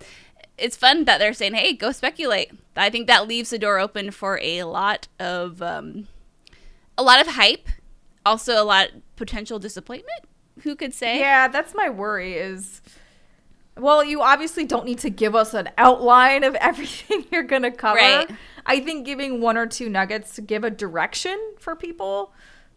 [0.59, 4.11] it's fun that they're saying, "Hey, go speculate." I think that leaves the door open
[4.11, 6.09] for a lot of um,
[6.99, 7.69] a lot of hype,
[8.25, 10.21] also a lot potential disappointment.
[10.63, 11.19] Who could say?
[11.19, 12.35] yeah, that's my worry.
[12.35, 12.83] Is
[13.77, 17.99] well, you obviously don't need to give us an outline of everything you're gonna cover.
[17.99, 18.31] Right.
[18.67, 22.33] I think giving one or two nuggets to give a direction for people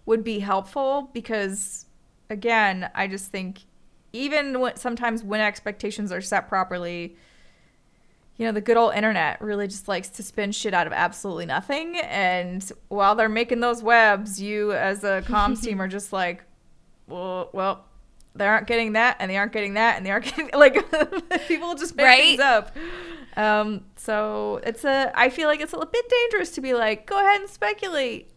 [0.06, 1.86] would be helpful because,
[2.30, 3.65] again, I just think
[4.13, 7.17] even when, sometimes when expectations are set properly,
[8.38, 11.45] you know, the good old internet really just likes to spin shit out of absolutely
[11.45, 11.98] nothing.
[12.02, 16.43] And while they're making those webs, you as a comms team are just like,
[17.08, 17.86] well, well,
[18.36, 20.74] they aren't getting that, and they aren't getting that, and they aren't getting like
[21.48, 22.21] people just make Right.
[22.38, 22.76] things up.
[23.38, 25.12] Um, so it's a.
[25.15, 28.30] I feel like it's a bit dangerous to be like, go ahead and speculate.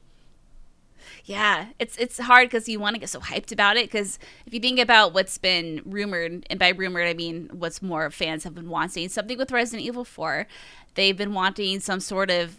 [1.29, 3.85] Yeah, it's it's hard because you want to get so hyped about it.
[3.85, 8.11] Because if you think about what's been rumored, and by rumored I mean what's more
[8.11, 10.47] fans have been wanting, something with Resident Evil Four,
[10.95, 12.57] they've been wanting some sort of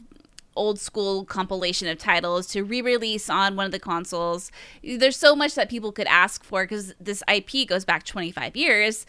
[0.55, 4.51] old school compilation of titles to re-release on one of the consoles.
[4.84, 9.08] There's so much that people could ask for because this IP goes back 25 years.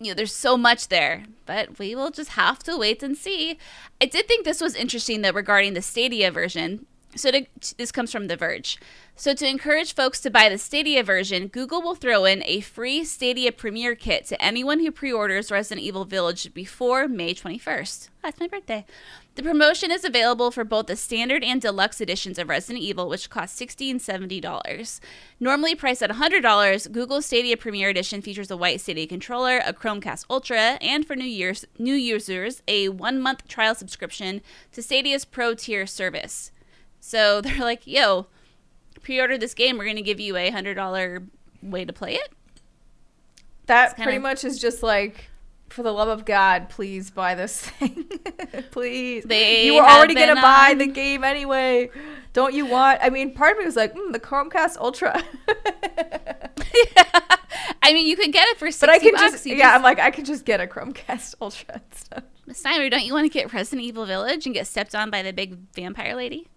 [0.00, 3.58] You know, there's so much there, but we will just have to wait and see.
[4.00, 6.86] I did think this was interesting though regarding the Stadia version.
[7.18, 7.46] So to,
[7.76, 8.78] this comes from The Verge.
[9.16, 13.02] So to encourage folks to buy the Stadia version, Google will throw in a free
[13.04, 18.10] Stadia Premiere kit to anyone who pre-orders Resident Evil Village before May 21st.
[18.22, 18.84] That's my birthday.
[19.34, 23.30] The promotion is available for both the standard and deluxe editions of Resident Evil, which
[23.30, 25.00] cost 60 and $70.
[25.40, 30.26] Normally priced at $100, Google Stadia Premiere Edition features a white Stadia controller, a Chromecast
[30.30, 34.42] Ultra, and for new years new users, a one-month trial subscription
[34.72, 36.50] to Stadia's Pro tier service.
[37.00, 38.26] So they're like, "Yo,
[39.02, 41.26] pre-order this game, we're going to give you a $100
[41.62, 42.32] way to play it."
[43.66, 45.26] That kinda- pretty much is just like,
[45.68, 48.08] for the love of God, please buy this thing.
[48.70, 49.24] please.
[49.24, 51.90] They you were already going to buy on- the game anyway.
[52.32, 53.00] Don't you want?
[53.02, 55.22] I mean, part of me was like, mm, the Chromecast Ultra.
[57.82, 59.32] I mean, you could get it for 60 but I can bucks.
[59.32, 62.22] just, You yeah, I'm like, I could just get a Chromecast Ultra and stuff.
[62.46, 65.22] Miss Steimer, don't you want to get Resident Evil Village and get stepped on by
[65.22, 66.48] the big vampire lady?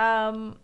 [0.00, 0.56] Um,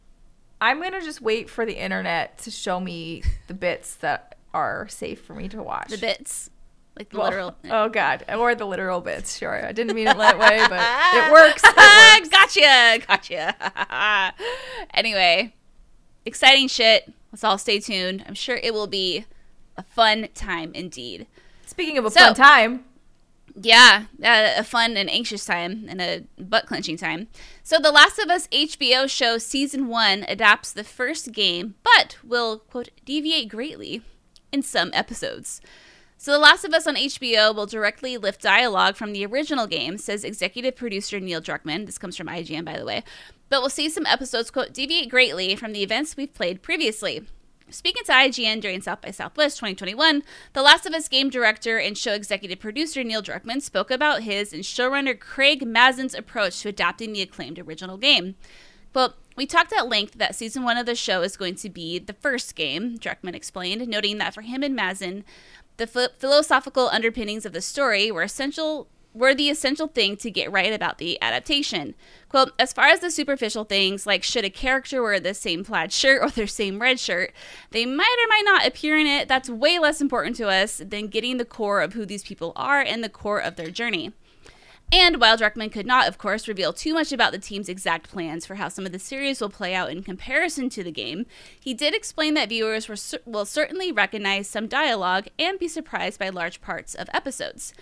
[0.61, 5.21] I'm gonna just wait for the internet to show me the bits that are safe
[5.23, 5.89] for me to watch.
[5.89, 6.51] The bits.
[6.99, 7.57] Like the Well, literal.
[7.71, 9.37] Oh God, or the literal bits.
[9.37, 10.81] Sure, I didn't mean it that way, but
[11.15, 11.63] it works.
[11.63, 12.29] It works.
[12.31, 14.35] gotcha, gotcha.
[14.95, 15.55] anyway,
[16.25, 17.13] exciting shit.
[17.33, 18.25] Let's all stay tuned.
[18.27, 19.27] I'm sure it will be
[19.77, 21.27] a fun time indeed.
[21.67, 22.85] Speaking of a So- fun time,
[23.61, 27.29] Yeah, a fun and anxious time and a butt clenching time.
[27.67, 32.61] So, The Last of Us HBO show season one adapts the first game, but will,
[32.61, 34.03] quote, deviate greatly
[34.53, 35.61] in some episodes.
[36.17, 39.99] So, The Last of Us on HBO will directly lift dialogue from the original game,
[39.99, 41.87] says executive producer Neil Druckmann.
[41.87, 43.03] This comes from IGN, by the way.
[43.49, 47.27] But we'll see some episodes, quote, deviate greatly from the events we've played previously.
[47.69, 51.99] Speaking to IGN during South by Southwest 2021, The Last of Us game director and
[51.99, 57.13] show executive producer Neil Druckmann spoke about his and showrunner Craig Mazin's approach to adapting
[57.13, 58.37] the acclaimed original game.
[58.95, 61.99] Well, we talked at length that season one of the show is going to be
[61.99, 65.25] the first game, Druckmann explained, noting that for him and Mazin,
[65.77, 68.87] the ph- philosophical underpinnings of the story were essential
[69.17, 71.95] were the essential thing to get right about the adaptation.
[72.29, 75.91] Quote, as far as the superficial things, like should a character wear the same plaid
[75.91, 77.33] shirt or their same red shirt,
[77.71, 79.27] they might or might not appear in it.
[79.27, 82.81] That's way less important to us than getting the core of who these people are
[82.81, 84.13] and the core of their journey.
[84.93, 88.47] And while Druckmann could not, of course, reveal too much about the team's exact plans
[88.47, 91.27] for how some of the series will play out in comparison to the game,
[91.59, 96.29] he did explain that viewers were will certainly recognize some dialogue and be surprised by
[96.29, 97.75] large parts of episodes.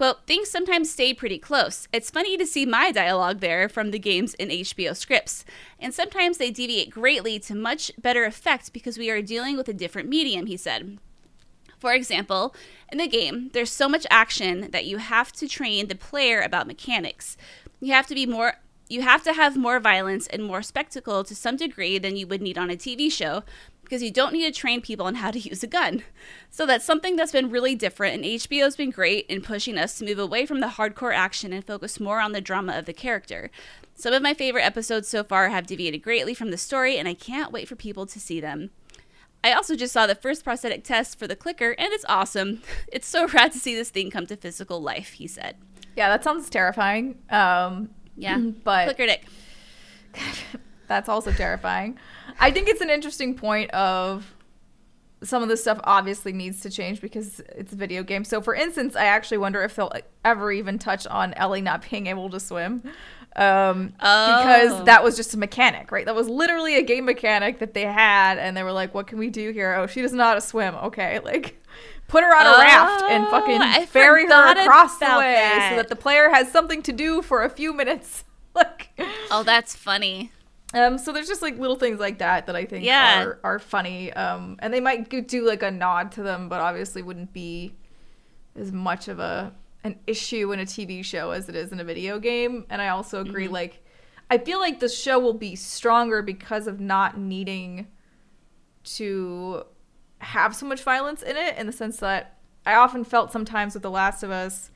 [0.00, 1.86] Quote, things sometimes stay pretty close.
[1.92, 5.44] It's funny to see my dialogue there from the games in HBO scripts.
[5.78, 9.74] And sometimes they deviate greatly to much better effect because we are dealing with a
[9.74, 10.96] different medium, he said.
[11.78, 12.54] For example,
[12.90, 16.66] in the game, there's so much action that you have to train the player about
[16.66, 17.36] mechanics.
[17.78, 18.54] You have to be more
[18.88, 22.42] you have to have more violence and more spectacle to some degree than you would
[22.42, 23.44] need on a TV show
[23.90, 26.04] because you don't need to train people on how to use a gun.
[26.48, 30.04] So that's something that's been really different and HBO's been great in pushing us to
[30.04, 33.50] move away from the hardcore action and focus more on the drama of the character.
[33.96, 37.14] Some of my favorite episodes so far have deviated greatly from the story and I
[37.14, 38.70] can't wait for people to see them.
[39.42, 42.60] I also just saw the first prosthetic test for the clicker, and it's awesome.
[42.92, 45.56] It's so rad to see this thing come to physical life, he said.
[45.96, 47.18] yeah, that sounds terrifying.
[47.30, 48.36] Um, Yeah.
[48.38, 49.24] but Clicker dick.
[50.90, 51.96] That's also terrifying.
[52.38, 54.34] I think it's an interesting point of
[55.22, 58.24] some of this stuff obviously needs to change because it's a video game.
[58.24, 59.92] So, for instance, I actually wonder if they'll
[60.24, 62.82] ever even touch on Ellie not being able to swim.
[63.36, 64.38] Um, Oh.
[64.38, 66.04] because that was just a mechanic, right?
[66.04, 69.18] That was literally a game mechanic that they had, and they were like, "What can
[69.18, 69.74] we do here?
[69.76, 70.74] Oh, she doesn't know how to swim.
[70.74, 71.62] Okay, like
[72.08, 75.68] put her on a raft and Oh, fucking I ferry her across the way that.
[75.70, 78.24] so that the player has something to do for a few minutes."
[78.54, 78.88] like,
[79.30, 80.32] Oh, that's funny.
[80.74, 83.22] Um, so there's just like little things like that that I think Yeah.
[83.24, 84.12] are, are funny.
[84.12, 87.74] Um, and they might do like a nod to them, but obviously wouldn't be
[88.56, 89.52] as much of a
[89.82, 92.66] an issue in a TV show as it is in a video game.
[92.68, 93.54] And I also agree, Mm-hmm.
[93.54, 93.82] like
[94.30, 97.88] I feel like the show will be stronger because of not needing
[98.84, 99.64] to
[100.18, 101.56] have so much violence in it.
[101.56, 104.70] In the sense that I often felt sometimes with The Last of Us,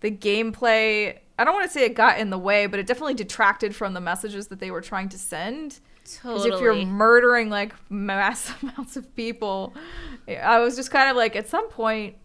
[0.00, 1.18] the gameplay.
[1.40, 3.94] I don't want to say it got in the way, but it definitely detracted from
[3.94, 5.80] the messages that they were trying to send.
[6.02, 6.50] Because Totally.
[6.50, 9.72] if you're murdering like mass amounts of people,
[10.28, 12.16] I was just kind of like, at some point,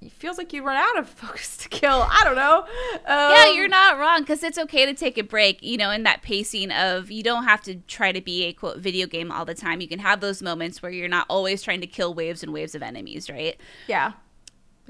[0.00, 2.06] it feels like you run out of focus to kill.
[2.10, 2.64] I don't know.
[3.06, 6.04] yeah, Um, you're not wrong because it's okay to take a break, you know, in
[6.04, 9.44] that pacing of you don't have to try to be a quote video game all
[9.44, 9.82] the time.
[9.82, 12.74] You can have those moments where you're not always trying to kill waves and waves
[12.74, 13.60] of enemies, right?
[13.88, 14.12] Yeah,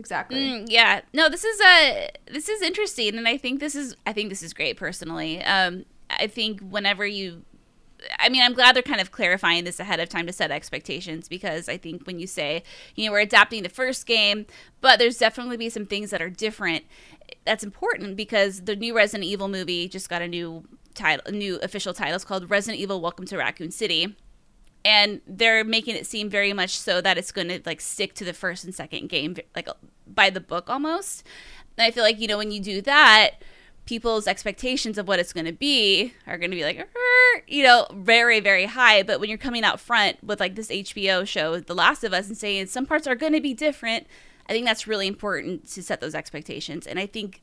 [0.00, 0.38] exactly.
[0.38, 1.02] Mm, yeah.
[1.12, 4.42] No, this is uh this is interesting and I think this is I think this
[4.42, 5.42] is great personally.
[5.44, 7.44] Um I think whenever you
[8.18, 11.28] I mean, I'm glad they're kind of clarifying this ahead of time to set expectations
[11.28, 12.62] because I think when you say,
[12.94, 14.46] you know, we're adapting the first game,
[14.80, 16.84] but there's definitely be some things that are different.
[17.44, 21.56] That's important because the new Resident Evil movie just got a new title, a new
[21.56, 22.14] official title.
[22.14, 24.16] It's called Resident Evil: Welcome to Raccoon City,
[24.84, 28.24] and they're making it seem very much so that it's going to like stick to
[28.24, 29.68] the first and second game, like
[30.06, 31.24] by the book almost.
[31.76, 33.36] And I feel like you know when you do that
[33.90, 36.88] people's expectations of what it's going to be are going to be like
[37.48, 39.02] you know very very high.
[39.02, 42.28] But when you're coming out front with like this hbo show the last of us
[42.28, 44.06] and saying some parts are going to be different
[44.48, 46.86] i think that's really important to set those expectations.
[46.86, 47.42] And i think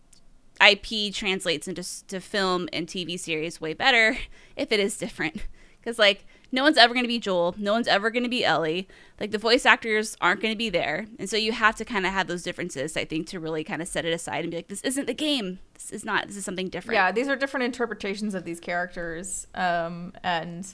[0.65, 4.17] ip translates into to film and tv series way better
[4.55, 5.43] if it is different.
[5.79, 7.55] Because like no one's ever going to be Joel.
[7.57, 8.87] No one's ever going to be Ellie.
[9.19, 11.05] Like the voice actors aren't going to be there.
[11.19, 13.81] And so you have to kind of have those differences, I think, to really kind
[13.81, 15.59] of set it aside and be like, this isn't the game.
[15.73, 16.95] This is not, this is something different.
[16.95, 19.47] Yeah, these are different interpretations of these characters.
[19.55, 20.65] Um, and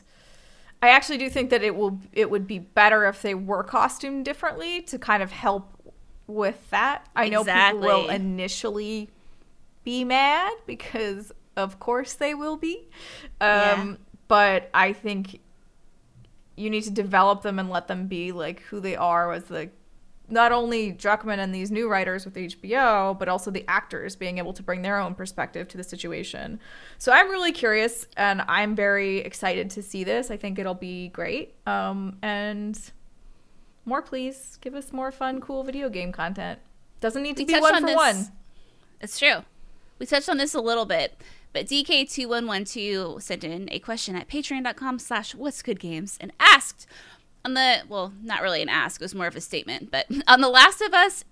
[0.82, 4.26] I actually do think that it will, it would be better if they were costumed
[4.26, 5.70] differently to kind of help
[6.28, 7.08] with that.
[7.16, 7.82] I know exactly.
[7.82, 9.10] people will initially
[9.84, 12.88] be mad because, of course, they will be.
[13.42, 13.96] Um, yeah.
[14.28, 15.40] But I think
[16.56, 19.70] you need to develop them and let them be like who they are as the
[20.30, 24.54] not only Druckmann and these new writers with HBO, but also the actors being able
[24.54, 26.60] to bring their own perspective to the situation.
[26.98, 30.32] So I'm really curious and I'm very excited to see this.
[30.32, 31.56] I think it'll be great.
[31.68, 32.80] Um, and
[33.86, 36.60] more, please give us more fun, cool video game content.
[37.02, 37.96] Doesn't need to we be one on for this.
[37.96, 38.32] one.
[39.02, 39.44] It's true.
[40.00, 41.20] We touched on this a little bit.
[41.54, 46.88] But DK2112 sent in a question at patreon.com slash what's good games and asked
[47.46, 50.42] on the, well, not really an ask, it was more of a statement, but on
[50.42, 51.24] The Last of Us,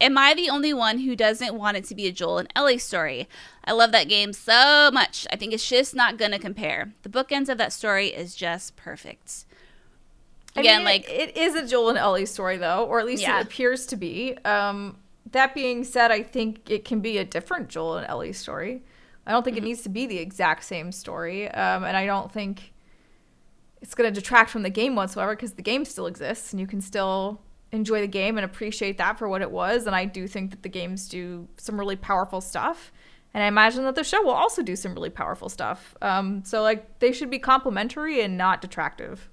[0.00, 2.78] am I the only one who doesn't want it to be a Joel and Ellie
[2.78, 3.28] story?
[3.64, 5.26] I love that game so much.
[5.30, 6.92] I think it's just not going to compare.
[7.02, 9.44] The bookends of that story is just perfect.
[10.56, 13.22] Again, I mean, like it is a Joel and Ellie story though, or at least
[13.22, 13.38] yeah.
[13.38, 14.36] it appears to be.
[14.44, 14.96] Um,
[15.30, 18.82] that being said, I think it can be a different Joel and Ellie story.
[19.30, 19.64] I don't think mm-hmm.
[19.64, 22.72] it needs to be the exact same story, um, and I don't think
[23.80, 26.66] it's going to detract from the game whatsoever because the game still exists and you
[26.66, 29.86] can still enjoy the game and appreciate that for what it was.
[29.86, 32.90] And I do think that the games do some really powerful stuff.
[33.32, 35.94] And I imagine that the show will also do some really powerful stuff.
[36.02, 39.30] Um, so, like, they should be complementary and not detractive.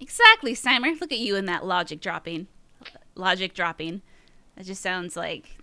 [0.00, 1.00] Exactly, Steimer.
[1.00, 2.46] Look at you in that logic dropping.
[3.14, 4.02] Logic dropping.
[4.56, 5.56] That just sounds like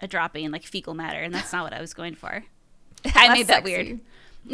[0.00, 2.44] a dropping, like fecal matter, and that's not what I was going for.
[3.14, 3.72] I made that sexy.
[3.72, 4.00] weird.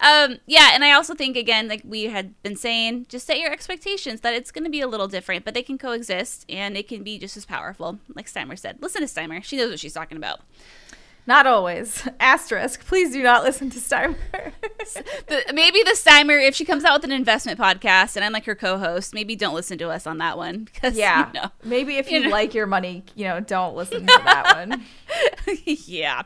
[0.00, 3.52] um, yeah, and I also think again, like we had been saying, just set your
[3.52, 6.88] expectations that it's going to be a little different, but they can coexist and it
[6.88, 7.98] can be just as powerful.
[8.14, 10.40] Like Steimer said, listen to Steimer; she knows what she's talking about.
[11.26, 12.08] Not always.
[12.20, 12.84] Asterisk.
[12.84, 14.16] Please do not listen to Steimer.
[15.54, 18.56] maybe the Steimer, if she comes out with an investment podcast and I'm like her
[18.56, 20.64] co-host, maybe don't listen to us on that one.
[20.64, 21.28] because Yeah.
[21.28, 22.30] You know, maybe if you, you know.
[22.30, 24.84] like your money, you know, don't listen to that one.
[25.64, 26.22] yeah.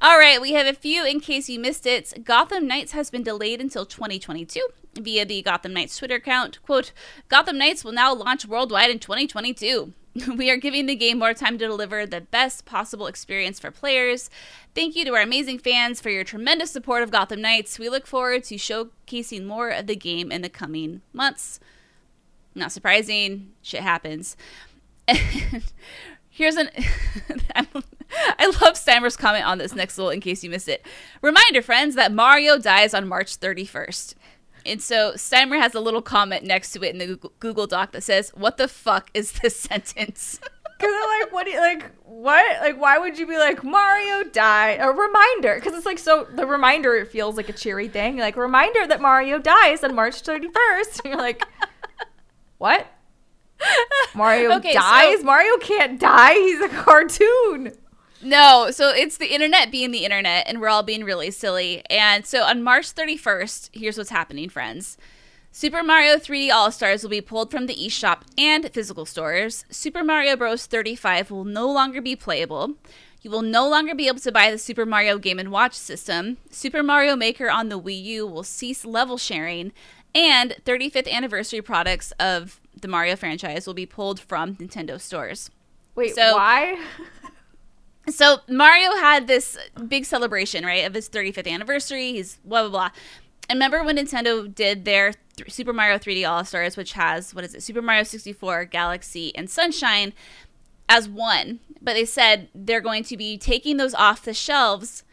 [0.00, 0.40] All right.
[0.40, 2.24] We have a few in case you missed it.
[2.24, 4.60] Gotham Knights has been delayed until 2022
[5.00, 6.62] via the Gotham Knights Twitter account.
[6.62, 6.92] Quote,
[7.28, 9.92] Gotham Knights will now launch worldwide in 2022.
[10.36, 14.30] we are giving the game more time to deliver the best possible experience for players.
[14.74, 17.78] Thank you to our amazing fans for your tremendous support of Gotham Knights.
[17.78, 21.58] We look forward to showcasing more of the game in the coming months.
[22.54, 24.36] Not surprising, shit happens.
[26.30, 26.70] Here's an.
[28.38, 30.86] I love Steimer's comment on this next little in case you missed it.
[31.22, 34.14] Reminder, friends, that Mario dies on March 31st.
[34.66, 38.02] And so Steimer has a little comment next to it in the Google Doc that
[38.02, 40.40] says, "What the fuck is this sentence?"
[40.76, 41.46] Because I'm like, what?
[41.46, 42.60] Do you, like, what?
[42.60, 44.78] Like, why would you be like Mario died?
[44.80, 45.54] A reminder?
[45.54, 46.26] Because it's like so.
[46.34, 48.16] The reminder it feels like a cheery thing.
[48.16, 51.04] Like reminder that Mario dies on March 31st.
[51.04, 51.44] You're like,
[52.58, 52.88] what?
[54.16, 55.20] Mario okay, dies?
[55.20, 56.34] So- Mario can't die.
[56.34, 57.72] He's a cartoon.
[58.24, 61.82] No, so it's the internet being the internet, and we're all being really silly.
[61.90, 64.96] And so on March 31st, here's what's happening, friends.
[65.52, 69.66] Super Mario 3D All Stars will be pulled from the eShop and physical stores.
[69.70, 70.64] Super Mario Bros.
[70.66, 72.74] 35 will no longer be playable.
[73.20, 76.38] You will no longer be able to buy the Super Mario Game & Watch system.
[76.50, 79.72] Super Mario Maker on the Wii U will cease level sharing.
[80.14, 85.50] And 35th anniversary products of the Mario franchise will be pulled from Nintendo stores.
[85.94, 86.82] Wait, so, why?
[88.08, 89.56] so Mario had this
[89.88, 92.12] big celebration, right, of his 35th anniversary.
[92.12, 92.90] He's blah blah blah.
[93.48, 97.44] And remember when Nintendo did their th- Super Mario 3D All Stars, which has what
[97.44, 100.12] is it, Super Mario 64, Galaxy, and Sunshine,
[100.88, 101.60] as one.
[101.80, 105.04] But they said they're going to be taking those off the shelves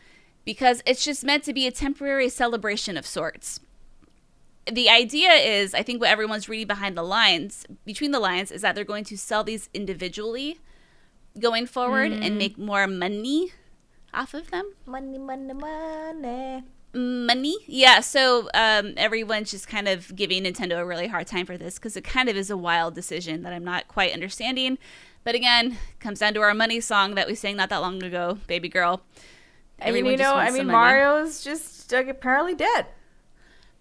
[0.46, 3.60] because it's just meant to be a temporary celebration of sorts.
[4.72, 8.62] the idea is, I think what everyone's reading behind the lines, between the lines, is
[8.62, 10.60] that they're going to sell these individually
[11.40, 13.52] going forward and make more money
[14.14, 14.74] off of them.
[14.86, 16.64] Money, money, money.
[16.94, 21.58] money yeah so um, everyone's just kind of giving nintendo a really hard time for
[21.58, 24.78] this because it kind of is a wild decision that i'm not quite understanding
[25.24, 28.38] but again comes down to our money song that we sang not that long ago
[28.48, 29.02] baby girl
[29.80, 30.78] I mean, Everyone you know, I mean, some money.
[30.78, 32.88] Mario's just like, apparently dead.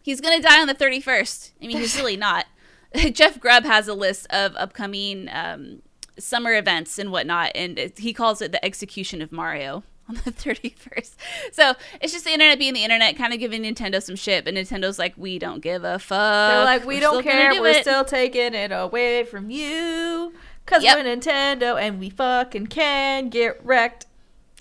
[0.02, 2.46] he's gonna die on the 31st i mean he's really not
[3.12, 5.82] jeff grubb has a list of upcoming um,
[6.20, 10.32] summer events and whatnot and it, he calls it the execution of mario on the
[10.32, 11.14] 31st
[11.52, 14.54] so it's just the internet being the internet kind of giving nintendo some shit but
[14.54, 17.52] nintendo's like we don't give a fuck They're like, we We're don't care.
[17.52, 20.34] do We're it." still taking it away from you.
[20.66, 20.98] Because Yep.
[20.98, 24.06] we're Nintendo and we fucking can get wrecked.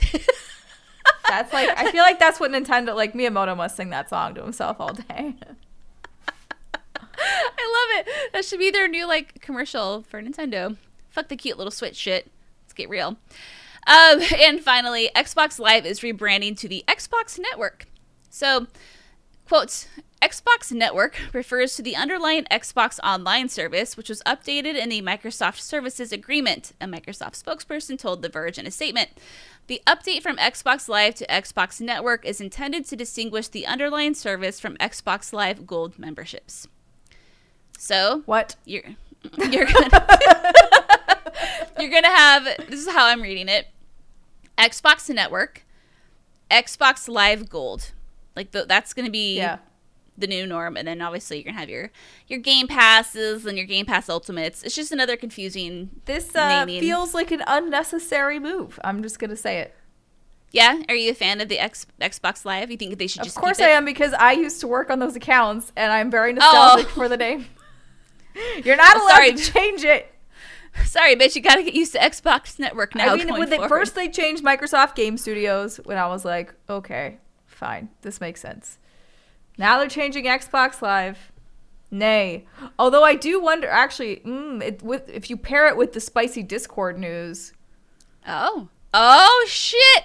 [1.27, 4.41] That's like, I feel like that's what Nintendo, like Miyamoto must sing that song to
[4.41, 5.35] himself all day.
[7.21, 8.07] I love it.
[8.33, 10.77] That should be their new like commercial for Nintendo.
[11.09, 12.29] Fuck the cute little Switch shit.
[12.63, 13.17] Let's get real.
[13.87, 17.87] Um, and finally, Xbox Live is rebranding to the Xbox Network.
[18.29, 18.67] So,
[19.47, 19.87] quote,
[20.21, 25.59] Xbox Network refers to the underlying Xbox Online service, which was updated in the Microsoft
[25.61, 29.11] Services Agreement, a Microsoft spokesperson told The Verge in a statement.
[29.67, 34.59] The update from Xbox Live to Xbox Network is intended to distinguish the underlying service
[34.59, 36.67] from Xbox Live Gold memberships.
[37.77, 38.55] So, What?
[38.65, 38.83] you're
[39.37, 39.89] you're gonna
[41.79, 43.67] you're gonna have this is how I'm reading it.
[44.57, 45.63] Xbox Network,
[46.51, 47.91] Xbox Live Gold,
[48.35, 49.57] like the, that's gonna be Yeah.
[50.17, 51.91] the new norm, and then obviously you're gonna have your
[52.27, 54.63] your Game Passes and your Game Pass Ultimates.
[54.63, 55.89] It's just another confusing.
[56.05, 58.79] This uh, feels like an unnecessary move.
[58.83, 59.75] I'm just going to say it.
[60.51, 62.71] Yeah, are you a fan of the X, Xbox Live?
[62.71, 64.97] You think they should just Of course I am because I used to work on
[64.97, 66.89] those accounts and I'm very nostalgic Oh.
[66.89, 67.45] for the name.
[68.63, 69.33] You're not Oh, allowed sorry.
[69.33, 70.11] to change it.
[70.85, 73.13] Sorry, bitch, you gotta get used to Xbox Network now.
[73.13, 77.17] I mean, when they first they changed Microsoft Game Studios, when I was like, okay,
[77.45, 78.77] fine, this makes sense.
[79.57, 81.31] Now they're changing Xbox Live.
[81.91, 82.45] Nay.
[82.77, 86.43] Although I do wonder, actually, mm, it, with if you pair it with the spicy
[86.43, 87.53] Discord news,
[88.27, 90.03] oh oh shit.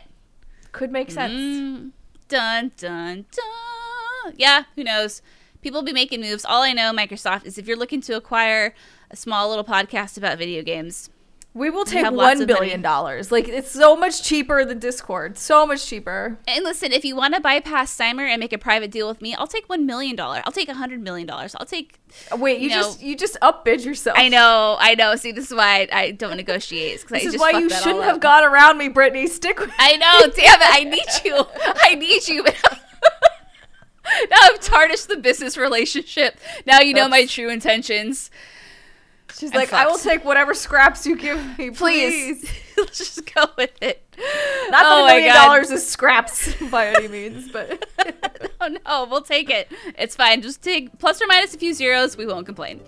[0.73, 1.35] could make sense.
[1.35, 1.91] Mm,
[2.29, 4.35] dun dun dun.
[4.37, 5.21] Yeah, who knows?
[5.61, 6.45] People be making moves.
[6.45, 8.75] All I know, Microsoft, is if you're looking to acquire
[9.15, 11.09] a small little podcast about video games,
[11.55, 13.31] We will take lots one billion dollars.
[13.31, 15.39] Like it's so much cheaper than Discord.
[15.39, 16.37] So much cheaper.
[16.49, 19.33] and listen, if you want to bypass Steimer and make a private deal with me,
[19.37, 20.43] I'll take one million dollar.
[20.45, 21.55] I'll take a hundred million dollars.
[21.61, 22.01] I'll take.
[22.37, 22.75] Wait, you No.
[22.75, 24.19] just you just upbid yourself.
[24.19, 25.15] I know, I know.
[25.15, 27.03] See, this is why I, I don't negotiate.
[27.03, 28.05] 'cause I This is why you shouldn't up.
[28.07, 29.29] have gone around me, Brittany.
[29.29, 30.33] Stick with I know.
[30.35, 30.69] Damn it!
[30.73, 31.47] I need you.
[31.89, 32.43] I need you.
[34.31, 36.37] now I've tarnished the business relationship.
[36.67, 38.29] Now you know my true intentions.
[39.39, 42.53] She's I'm like, I will take whatever scraps you give me, Please, please.
[42.79, 44.03] let's just go with it.
[44.17, 47.85] Not that Oh a million dollars is scraps by any means, but
[48.61, 49.71] oh no, we'll take it.
[49.99, 50.41] It's fine.
[50.41, 52.17] Just take plus or minus a few zeros.
[52.17, 52.81] We won't complain.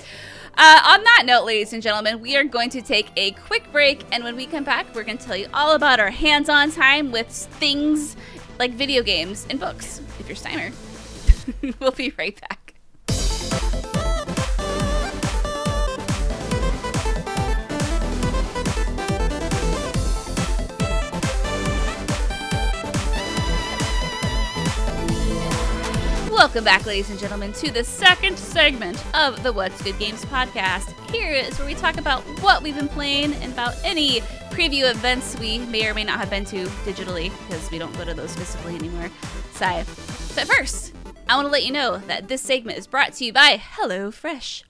[0.59, 4.05] Uh, on that note, ladies and gentlemen, we are going to take a quick break,
[4.11, 7.13] and when we come back, we're going to tell you all about our hands-on time
[7.13, 8.17] with things
[8.59, 10.01] like video games and books.
[10.19, 10.73] If you're Steimer,
[11.79, 12.66] we'll be right back.
[26.37, 30.93] Welcome back, ladies and gentlemen, to the second segment of the What's Good Games podcast.
[31.11, 34.21] Here is where we talk about what we've been playing and about any
[34.51, 38.05] preview events we may or may not have been to digitally because we don't go
[38.05, 39.11] to those physically anymore.
[39.53, 39.79] Sigh.
[40.35, 40.93] But first,
[41.27, 44.65] I want to let you know that this segment is brought to you by HelloFresh.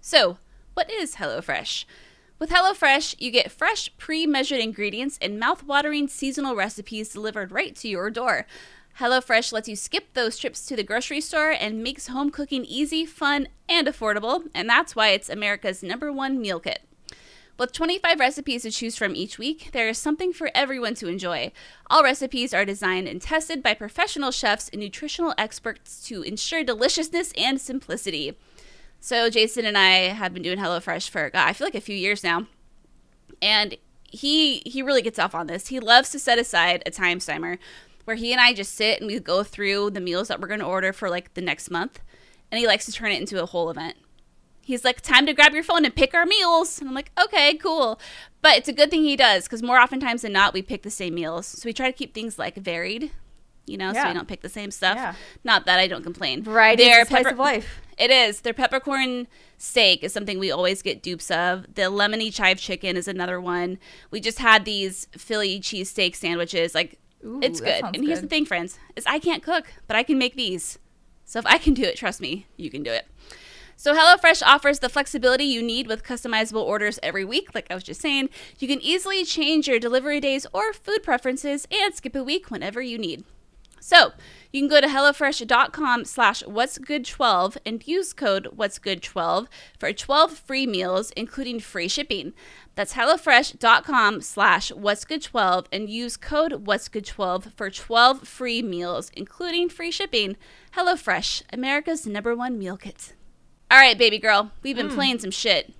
[0.00, 0.38] So,
[0.74, 1.84] what is HelloFresh?
[2.40, 7.88] With HelloFresh, you get fresh, pre measured ingredients and mouth-watering seasonal recipes delivered right to
[7.88, 8.48] your door.
[9.00, 13.04] HelloFresh lets you skip those trips to the grocery store and makes home cooking easy,
[13.04, 16.80] fun, and affordable, and that's why it's America's number one meal kit.
[17.58, 21.52] With 25 recipes to choose from each week, there is something for everyone to enjoy.
[21.88, 27.32] All recipes are designed and tested by professional chefs and nutritional experts to ensure deliciousness
[27.36, 28.36] and simplicity.
[29.00, 31.96] So, Jason and I have been doing HelloFresh for, God, I feel like a few
[31.96, 32.46] years now.
[33.42, 33.76] And
[34.10, 35.68] he he really gets off on this.
[35.68, 37.58] He loves to set aside a time timer
[38.04, 40.60] where he and I just sit and we go through the meals that we're going
[40.60, 42.00] to order for like the next month.
[42.50, 43.96] And he likes to turn it into a whole event.
[44.60, 46.80] He's like, time to grab your phone and pick our meals.
[46.80, 48.00] And I'm like, okay, cool.
[48.40, 50.90] But it's a good thing he does because more oftentimes than not, we pick the
[50.90, 51.46] same meals.
[51.46, 53.10] So we try to keep things like varied
[53.66, 54.96] You know, so we don't pick the same stuff.
[54.96, 55.14] Yeah.
[55.42, 56.42] Not that I don't complain.
[56.42, 57.80] Variety Their is pepper- of life.
[57.96, 58.40] It is.
[58.40, 59.26] Their peppercorn
[59.56, 61.74] steak is something we always get dupes of.
[61.74, 63.78] The lemony chive chicken is another one.
[64.10, 66.74] We just had these Philly cheesesteak sandwiches.
[66.74, 67.82] Like Ooh, it's good.
[67.82, 70.78] And here's the thing, friends, is I can't cook, but I can make these.
[71.24, 73.06] So if I can do it, trust me, you can do it.
[73.76, 77.82] So HelloFresh offers the flexibility you need with customizable orders every week, like I was
[77.82, 78.28] just saying.
[78.58, 82.80] You can easily change your delivery days or food preferences and skip a week whenever
[82.80, 83.24] you need.
[83.84, 84.12] So
[84.50, 89.46] you can go to HelloFresh.com slash What's Good 12 and use code What's Good 12
[89.78, 92.32] for 12 free meals, including free shipping.
[92.76, 98.62] That's HelloFresh.com slash What's Good 12 and use code What's Good 12 for 12 free
[98.62, 100.38] meals, including free shipping.
[100.74, 103.12] HelloFresh, America's number one meal kit.
[103.70, 104.94] All right, baby girl, we've been hmm.
[104.94, 105.74] playing some shit.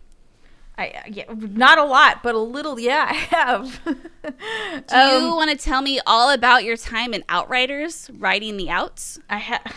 [0.77, 2.81] I yeah, not a lot, but a little.
[2.81, 3.81] Yeah, I have.
[3.85, 9.21] Do you want to tell me all about your time in Outriders, riding the outs?
[9.31, 9.75] I have.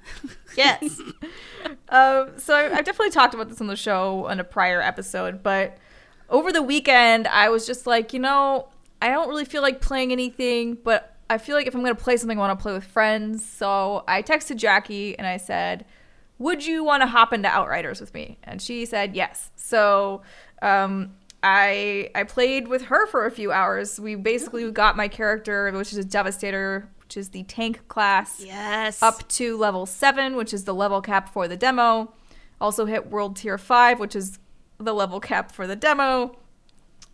[0.56, 1.00] yes.
[1.88, 5.42] um, so I, I've definitely talked about this on the show on a prior episode,
[5.42, 5.76] but
[6.28, 8.68] over the weekend, I was just like, you know,
[9.00, 12.02] I don't really feel like playing anything, but I feel like if I'm going to
[12.02, 13.44] play something, I want to play with friends.
[13.44, 15.84] So I texted Jackie and I said,
[16.42, 18.38] would you want to hop into Outriders with me?
[18.44, 19.50] And she said yes.
[19.56, 20.22] So
[20.60, 23.98] um, I I played with her for a few hours.
[24.00, 29.02] We basically got my character, which is a Devastator, which is the tank class Yes.
[29.02, 32.12] up to level 7, which is the level cap for the demo.
[32.60, 34.38] Also hit world tier 5, which is
[34.78, 36.36] the level cap for the demo.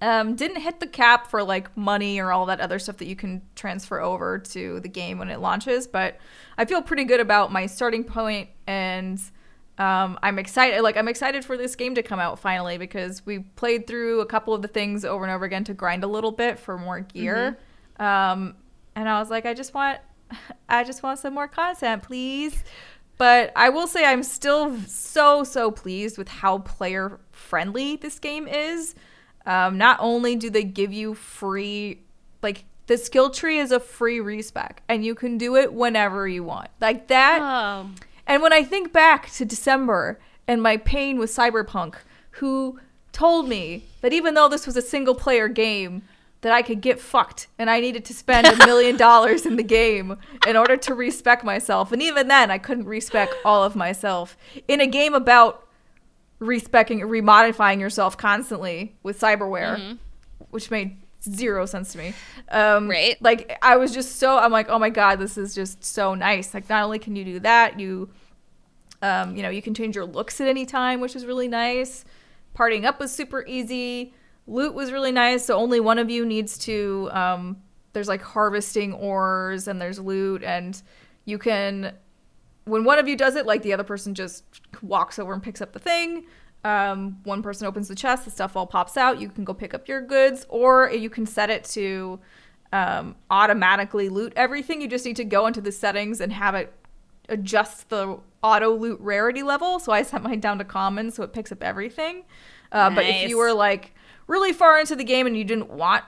[0.00, 3.16] Um, didn't hit the cap for like money or all that other stuff that you
[3.16, 6.18] can transfer over to the game when it launches, but
[6.56, 9.20] I feel pretty good about my starting point and
[9.78, 10.82] um, I'm excited.
[10.82, 14.26] Like I'm excited for this game to come out finally because we played through a
[14.26, 17.00] couple of the things over and over again to grind a little bit for more
[17.00, 17.58] gear.
[17.98, 18.56] Um,
[18.96, 19.98] and I was like, I just want,
[20.68, 22.64] I just want some more content, please.
[23.18, 28.46] But I will say I'm still so so pleased with how player friendly this game
[28.46, 28.94] is.
[29.48, 32.02] Um, not only do they give you free,
[32.42, 36.44] like the skill tree is a free respec, and you can do it whenever you
[36.44, 36.68] want.
[36.82, 37.40] Like that.
[37.40, 37.90] Oh.
[38.26, 41.94] And when I think back to December and my pain with Cyberpunk,
[42.32, 42.78] who
[43.10, 46.02] told me that even though this was a single player game,
[46.42, 49.62] that I could get fucked and I needed to spend a million dollars in the
[49.62, 51.90] game in order to respec myself.
[51.90, 54.36] And even then, I couldn't respec all of myself
[54.68, 55.67] in a game about
[56.38, 59.98] respecing, remodifying yourself constantly with cyberware,
[60.50, 62.14] which made zero sense to me.
[62.50, 63.20] Um, Right.
[63.20, 66.54] Like I was just so I'm like, oh my god, this is just so nice.
[66.54, 68.10] Like not only can you do that, you,
[69.02, 72.04] um, you know, you can change your looks at any time, which is really nice.
[72.56, 74.14] Partying up was super easy.
[74.46, 75.44] Loot was really nice.
[75.44, 77.08] So only one of you needs to.
[77.12, 77.62] Um,
[77.92, 80.80] there's like harvesting ores and there's loot and
[81.24, 81.92] you can
[82.68, 84.44] when one of you does it, like the other person just
[84.82, 86.26] walks over and picks up the thing.
[86.64, 89.20] Um, one person opens the chest, the stuff all pops out.
[89.20, 92.20] You can go pick up your goods, or you can set it to
[92.72, 94.80] um, automatically loot everything.
[94.80, 96.72] You just need to go into the settings and have it
[97.28, 99.78] adjust the auto loot rarity level.
[99.78, 102.24] So I set mine down to common, so it picks up everything.
[102.72, 103.94] Uh, But if you were like
[104.26, 106.04] really far into the game and you didn't want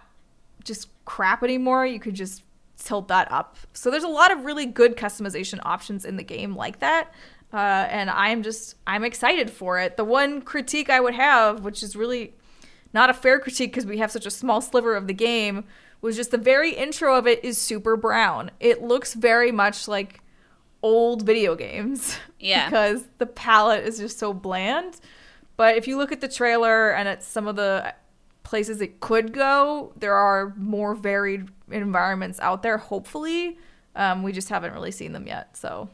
[0.64, 2.42] just crap anymore, you could just
[2.84, 3.56] tilt that up.
[3.72, 7.12] So there's a lot of really good customization options in the game like that.
[7.52, 7.56] Uh,
[7.90, 9.96] and I'm just I'm excited for it.
[9.96, 12.34] The one critique I would have, which is really
[12.92, 15.64] not a fair critique because we have such a small sliver of the game,
[16.00, 18.50] was just the very intro of it is super brown.
[18.60, 20.20] It looks very much like
[20.82, 22.16] old video games.
[22.42, 22.70] Yeah.
[22.70, 24.98] because the palette is just so bland.
[25.58, 27.94] But if you look at the trailer and at some of the
[28.44, 33.58] places it could go, there are more varied environments out there, hopefully.
[33.96, 35.56] Um, we just haven't really seen them yet.
[35.56, 35.88] So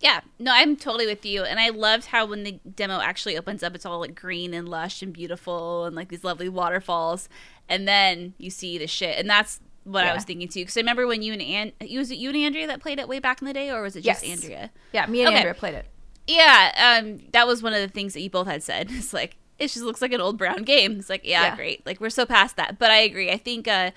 [0.00, 1.44] Yeah, no, I'm totally with you.
[1.44, 4.68] And I loved how when the demo actually opens up, it's all like green and
[4.68, 7.28] lush and beautiful and like these lovely waterfalls.
[7.68, 9.18] And then you see the shit.
[9.18, 10.60] And that's what I was thinking too.
[10.60, 11.42] Because I remember when you and
[11.80, 13.82] An- was it you and Andrea that played it way back in the day, or
[13.82, 14.42] was it just Yes.
[14.42, 14.70] Andrea?
[14.92, 15.36] yeah, me and Okay.
[15.38, 15.86] Andrea played it.
[16.26, 18.88] Yeah, um, that was one of the things that you both had said.
[18.90, 20.98] It's like it just looks like an old brown game.
[20.98, 21.56] It's like yeah, Yeah.
[21.56, 21.84] great.
[21.86, 22.78] Like we're so past that.
[22.78, 23.30] But I agree.
[23.30, 23.68] I think.
[23.68, 23.90] Uh,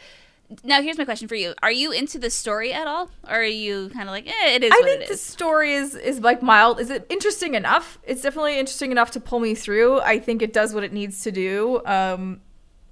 [0.64, 3.44] now here's my question for you: Are you into the story at all, or are
[3.44, 5.22] you kind of like, eh, it is I think the is?
[5.22, 6.80] story is is like mild.
[6.80, 7.98] Is it interesting enough?
[8.04, 10.02] It's definitely interesting enough to pull me through.
[10.02, 11.82] I think it does what it needs to do.
[11.86, 12.42] Um,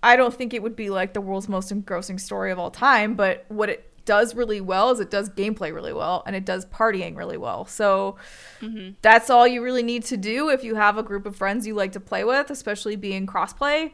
[0.03, 3.14] I don't think it would be like the world's most engrossing story of all time,
[3.16, 6.66] but what it does really well is it does gameplay really well and it does
[6.66, 7.66] partying really well.
[7.66, 8.16] So
[8.62, 8.93] Mm-hmm.
[9.01, 11.74] that's all you really need to do if you have a group of friends you
[11.76, 13.91] like to play with, especially being crossplay.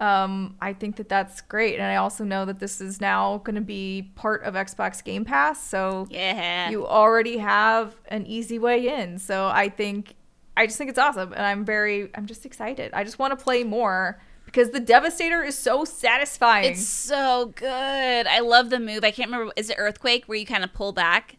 [0.00, 3.56] Um, I think that that's great, and I also know that this is now going
[3.56, 6.70] to be part of Xbox Game Pass, so Yeah.
[6.70, 9.18] you already have an easy way in.
[9.18, 10.14] So I think
[10.56, 12.92] I just think it's awesome, and I'm very I'm just excited.
[12.94, 16.70] I just want to play more because the Devastator is so satisfying.
[16.72, 18.26] It's so good.
[18.26, 19.02] I love the move.
[19.04, 19.52] I can't remember.
[19.56, 21.36] Is it Earthquake where you kind of pull back?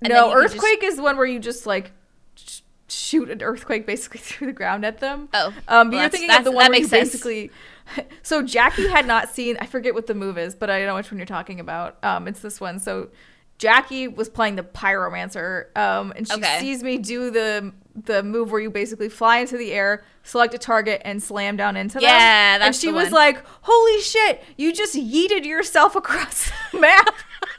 [0.00, 1.90] and no, can just- Earthquake is the one where you just like
[2.36, 5.28] sh- shoot an earthquake basically through the ground at them.
[5.34, 7.10] Oh, Um, but well, you're thinking of the that one where you makes sense.
[7.10, 7.50] basically.
[8.22, 9.56] So Jackie had not seen.
[9.60, 11.96] I forget what the move is, but I know which one you're talking about.
[12.04, 12.78] Um, it's this one.
[12.78, 13.08] So
[13.56, 16.58] Jackie was playing the pyromancer, um, and she Okay.
[16.60, 17.72] sees me do the
[18.04, 21.76] the move where you basically fly into the air, select a target, and slam down
[21.76, 22.02] into them.
[22.04, 23.12] Yeah, and she was one.
[23.12, 24.44] like, "Holy shit!
[24.56, 27.14] You just yeeted yourself across the map."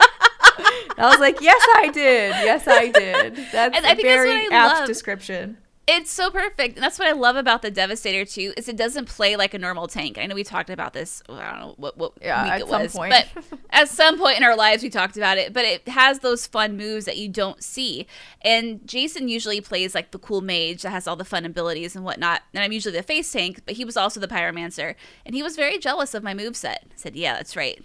[0.96, 2.30] I was like, "Yes, I did.
[2.44, 4.86] Yes, I did." That's And a very apt love.
[4.86, 5.58] description.
[5.92, 6.76] It's so perfect.
[6.76, 9.58] And that's what I love about the Devastator too, is it doesn't play like a
[9.58, 10.18] normal tank.
[10.18, 11.22] I know we talked about this.
[11.28, 13.12] well, I don't know what, what Yeah, week at it some was, point.
[13.12, 15.52] but at some point in our lives we talked about it.
[15.52, 18.06] But it has those fun moves that you don't see.
[18.42, 22.04] And Jason usually plays like the cool mage that has all the fun abilities and
[22.04, 22.42] whatnot.
[22.54, 24.94] And I'm usually the face tank, but he was also the pyromancer,
[25.26, 26.76] and he was very jealous of my moveset.
[26.96, 27.82] Said, "Yeah, that's right.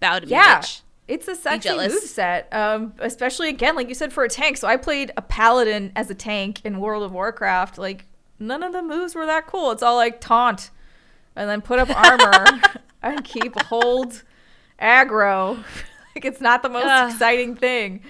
[0.00, 0.60] Bow to me, Yeah.
[0.60, 1.92] bitch." It's a sexy jealous.
[1.92, 4.56] move set, um, especially again, like you said, for a tank.
[4.56, 7.78] So I played a paladin as a tank in World of Warcraft.
[7.78, 8.06] Like
[8.40, 9.70] none of the moves were that cool.
[9.70, 10.70] It's all like taunt,
[11.36, 12.60] and then put up armor
[13.02, 14.24] and keep hold
[14.80, 15.56] aggro.
[16.14, 17.12] like it's not the most Ugh.
[17.12, 18.02] exciting thing.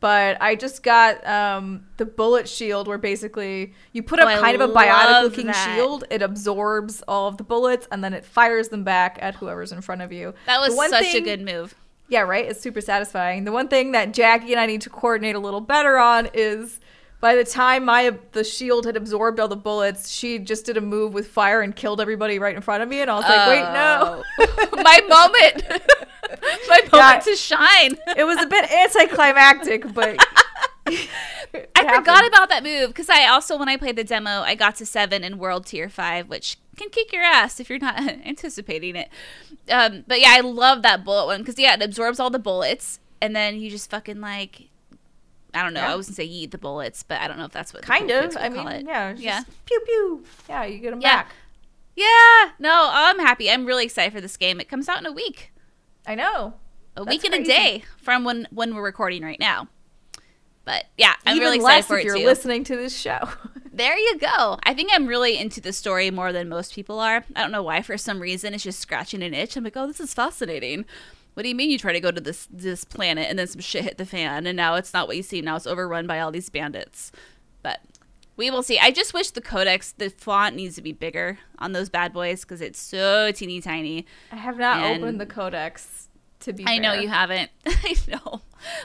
[0.00, 4.38] But I just got um, the bullet shield, where basically you put up Oh, I
[4.38, 6.04] kind of a biotic-looking shield.
[6.10, 9.80] It absorbs all of the bullets, and then it fires them back at whoever's in
[9.80, 10.34] front of you.
[10.44, 11.74] That was such a good move.
[12.08, 12.44] Yeah, right.
[12.46, 13.44] It's super satisfying.
[13.44, 16.80] The one thing that Jackie and I need to coordinate a little better on is
[17.20, 20.80] by the time my the shield had absorbed all the bullets, she just did a
[20.82, 23.48] move with fire and killed everybody right in front of me, and I was like,
[23.48, 24.22] wait, no.
[24.38, 24.68] Oh.
[24.82, 25.64] my moment.
[26.68, 27.18] my moment Yeah.
[27.20, 27.96] to shine.
[28.16, 30.18] it was a bit anticlimactic, but
[31.76, 34.76] I forgot about that move because I also, when I played the demo, I got
[34.76, 38.96] to seven in World Tier Five, which can kick your ass if you're not anticipating
[38.96, 39.08] it.
[39.70, 42.98] Um, but yeah, I love that bullet one because yeah, it absorbs all the bullets,
[43.20, 44.68] and then you just fucking like,
[45.52, 45.80] I don't know.
[45.80, 45.92] Yeah.
[45.92, 48.10] I was gonna say yeet the bullets, but I don't know if that's what kind
[48.10, 48.36] of.
[48.36, 48.86] I call mean, it.
[48.86, 49.42] yeah, Yeah.
[49.66, 50.24] pew pew.
[50.48, 51.22] Yeah, you get them Yeah.
[51.22, 51.32] back.
[51.96, 53.48] Yeah, no, I'm happy.
[53.50, 54.58] I'm really excited for this game.
[54.60, 55.52] It comes out in a week,
[56.04, 56.54] I know.
[56.96, 59.68] a That's week and a day from when when we're recording right now.
[60.64, 62.24] But yeah, I'm Even really excited less for if it you're too.
[62.24, 63.28] listening to this show.
[63.76, 64.56] There you go.
[64.62, 67.24] I think I'm really into the story more than most people are.
[67.34, 67.82] I don't know why.
[67.82, 69.56] For some reason, it's just scratching an itch.
[69.56, 70.84] I'm like, oh, this is fascinating.
[71.34, 73.60] What do you mean you try to go to this this planet and then some
[73.60, 75.40] shit hit the fan and now it's not what you see.
[75.40, 77.10] Now it's overrun by all these bandits.
[77.64, 77.80] But
[78.36, 78.78] we will see.
[78.78, 82.42] I just wish the codex, the font needs to be bigger on those bad boys
[82.42, 84.06] because it's so teeny tiny.
[84.30, 86.03] I have not And- opened the codex.
[86.44, 87.50] To be, I know you haven't.
[87.66, 88.40] I know.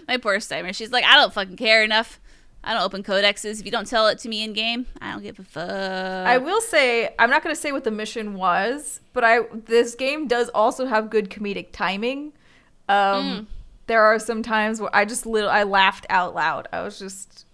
[0.08, 0.74] My poor Steimer.
[0.76, 2.20] She's like, I don't fucking care enough.
[2.64, 3.60] I don't open codexes.
[3.60, 5.70] If you don't tell it to me in game, I don't give a fuck.
[5.70, 9.96] I will say I'm not going to say what the mission was, but I this
[9.96, 12.34] game does also have good comedic timing.
[12.90, 13.48] Um,
[13.88, 16.68] There are some times where I just little I laughed out loud.
[16.74, 17.46] I was just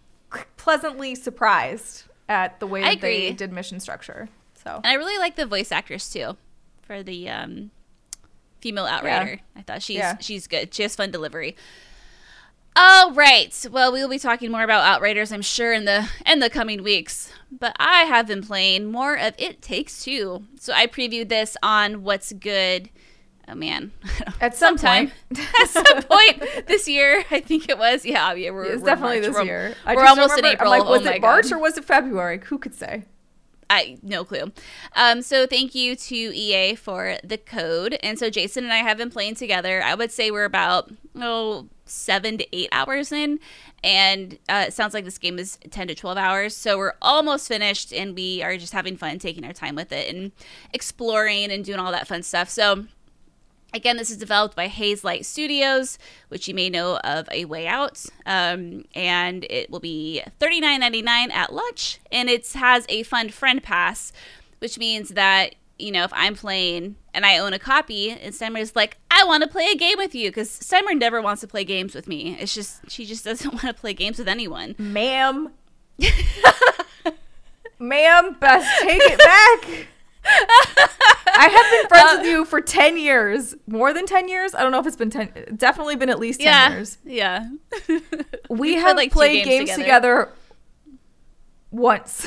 [0.57, 4.29] pleasantly surprised at the way that they did mission structure.
[4.63, 6.35] So And I really like the voice actress too,
[6.81, 7.71] for the um,
[8.65, 9.39] female outrider.
[9.55, 10.17] I thought she's Yeah.
[10.19, 10.73] she's good.
[10.73, 11.55] She has fun delivery.
[12.75, 13.53] All right.
[13.71, 16.81] Well, we will be talking more about Outriders, I'm sure, in the in the coming
[16.83, 17.31] weeks.
[17.51, 20.45] But I have been playing more of It Takes Two.
[20.59, 22.89] So I previewed this on What's Good.
[23.47, 23.91] Oh man,
[24.41, 25.11] at some Sometime.
[25.29, 28.03] point, at some point this year, I think it was.
[28.03, 29.27] Yeah, yeah, we're, it's we're definitely March.
[29.27, 29.75] this We're- year.
[29.85, 30.73] I we're just almost in remember- April.
[30.73, 31.51] I'm like, Oh was my it March God.
[31.53, 32.41] or was it February?
[32.45, 33.03] Who could say?
[33.69, 34.51] I no clue.
[34.95, 37.97] Um, so thank you to EA for the code.
[38.03, 39.81] And so Jason and I have been playing together.
[39.81, 43.39] I would say we're about oh seven to eight hours in,
[43.83, 46.55] and uh, it sounds like this game is ten to twelve hours.
[46.55, 50.13] So we're almost finished, and we are just having fun, taking our time with it,
[50.13, 50.31] and
[50.73, 52.49] exploring and doing all that fun stuff.
[52.49, 52.85] So.
[53.73, 55.97] Again, this is developed by Hazelight Studios,
[56.29, 61.51] which you may know of A Way Out, um, and it will be $39.99 at
[61.51, 61.99] launch.
[62.09, 64.13] And it has a fun friend pass,
[64.59, 68.59] which means that you know if I'm playing and I own a copy, and Steimer
[68.59, 71.47] is like, "I want to play a game with you," because Steimer never wants to
[71.47, 72.37] play games with me.
[72.39, 74.75] It's just she just doesn't want to play games with anyone.
[74.77, 75.51] Ma'am.
[77.79, 79.87] Ma'am, best take it back.
[81.37, 83.55] I have been friends Uh, with you for 10 years.
[83.67, 84.53] More than 10 years?
[84.55, 85.55] I don't know if it's been 10.
[85.57, 86.97] Definitely been at least 10 yeah, years.
[87.05, 87.49] yeah.
[88.49, 90.29] We We've have like, played games, together.
[91.71, 92.25] once.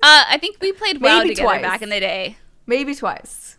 [0.00, 1.62] Uh, I think we played WoW Maybe together twice.
[1.62, 2.38] back in the day.
[2.66, 3.56] Maybe twice.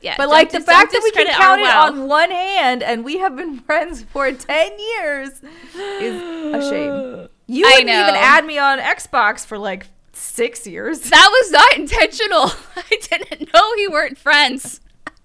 [0.00, 1.86] Yeah, But like the dis- fact that we can count it wow.
[1.86, 5.42] on one hand and we have been friends for 10 years
[5.76, 6.22] is
[6.54, 7.28] a shame.
[7.48, 9.86] You I wouldn't even add me on Xbox for like
[10.22, 11.00] six years.
[11.12, 12.52] That was not intentional.
[12.76, 14.80] I didn't know we weren't friends.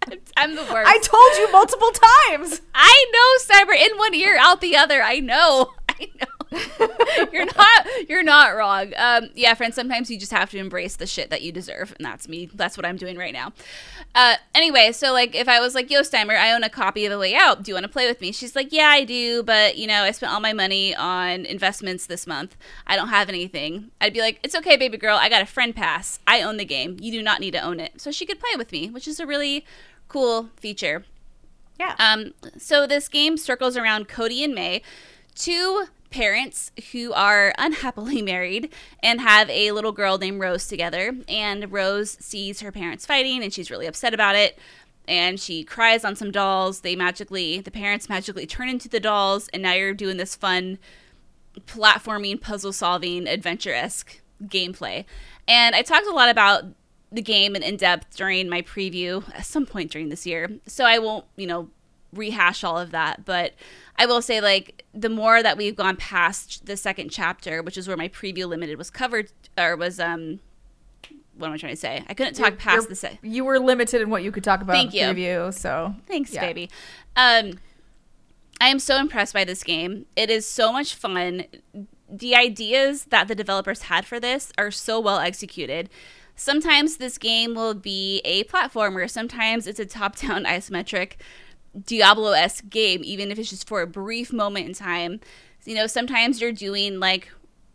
[0.06, 0.90] I'm, I'm the worst.
[0.90, 2.62] I told you multiple times.
[2.76, 5.02] I know cyber in one ear, out the other.
[5.02, 5.74] I know.
[5.90, 6.37] I know.
[7.34, 8.94] you're not you're not wrong.
[8.96, 12.06] Um, yeah, friends, sometimes you just have to embrace the shit that you deserve, and
[12.06, 12.50] that's me.
[12.54, 13.54] That's what I'm doing right now.
[14.16, 17.12] Uh, anyway, so like if I was like, Yo, Steimer, I own a copy of
[17.12, 17.64] The Way Out.
[17.64, 18.32] Do you want to play with me?
[18.32, 22.06] She's like, Yeah, I do, but you know, I spent all my money on investments
[22.06, 22.56] this month.
[22.86, 23.92] I don't have anything.
[24.00, 25.18] I'd be like, It's okay, baby girl.
[25.18, 26.20] I got a friend pass.
[26.26, 26.98] I own the game.
[27.00, 28.00] You do not need to own it.
[28.00, 29.66] So she could play with me, which is a really
[30.08, 31.04] cool feature.
[31.80, 31.96] Yeah.
[32.00, 34.82] Um, so this game circles around Cody and May,
[35.36, 41.16] two parents who are unhappily married and have a little girl named Rose together.
[41.28, 44.58] And Rose sees her parents fighting and she's really upset about it.
[45.08, 46.82] And she cries on some dolls.
[46.82, 50.80] They magically, the parents magically turn into the dolls, and now you're doing this fun
[51.66, 55.06] platforming, puzzle solving, adventure esque gameplay.
[55.48, 56.66] And I talked a lot about
[57.12, 60.50] the game in, in depth during my preview at some point during this year.
[60.66, 61.70] So I won't, you know,
[62.14, 63.26] rehash all of that.
[63.26, 63.54] But
[63.98, 67.88] I will say, like, the more that we've gone past the second chapter, which is
[67.88, 70.40] where my preview limited was covered, or was, um,
[71.36, 72.04] what am I trying to say?
[72.08, 74.44] I couldn't talk You're- past you're- the se- You were limited in what you could
[74.44, 75.28] talk about Thank in the you.
[75.28, 76.42] preview, so Thanks, Yeah.
[76.42, 76.70] baby.
[77.16, 77.60] Um,
[78.62, 80.06] I am so impressed by this game.
[80.16, 81.46] It is so much fun.
[82.10, 85.90] The ideas that the developers had for this are so well executed.
[86.36, 91.14] Sometimes this game will be a platformer, sometimes it's a top down isometric
[91.86, 95.20] Diablo esque game, even if it's just for a brief moment in time.
[95.66, 97.30] You know, sometimes you're doing like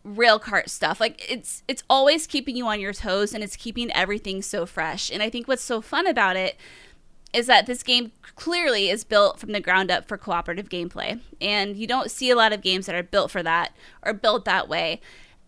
[0.04, 1.00] rail cart stuff.
[1.00, 5.10] Like it's it's always keeping you on your toes and it's keeping everything so fresh.
[5.10, 6.56] And I think what's so fun about it
[7.32, 11.20] is that this game clearly is built from the ground up for cooperative gameplay.
[11.40, 13.72] And you don't see a lot of games that are built for that
[14.02, 15.00] or built that way.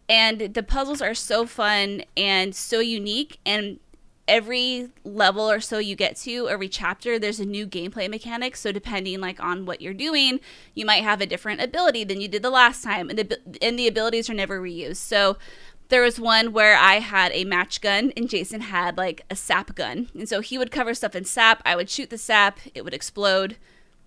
[0.09, 3.79] And the puzzles are so fun and so unique and
[4.27, 8.73] every level or so you get to every chapter there's a new gameplay mechanic so
[8.73, 10.41] depending like on what you're doing
[10.75, 13.79] you might have a different ability than you did the last time and the and
[13.79, 15.37] the abilities are never reused so
[15.89, 19.75] there was one where I had a match gun and Jason had like a sap
[19.75, 20.09] gun.
[20.15, 21.63] And so he would cover stuff in sap.
[21.65, 23.57] I would shoot the sap, it would explode.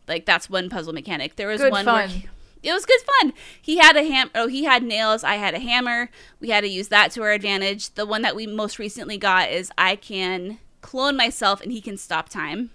[0.07, 1.35] Like that's one puzzle mechanic.
[1.35, 2.09] There was Good one fun.
[2.09, 2.23] where
[2.63, 3.33] it was good fun.
[3.61, 6.09] He had a ham oh he had nails, I had a hammer.
[6.39, 7.93] We had to use that to our advantage.
[7.93, 11.97] The one that we most recently got is I can clone myself and he can
[11.97, 12.71] stop time.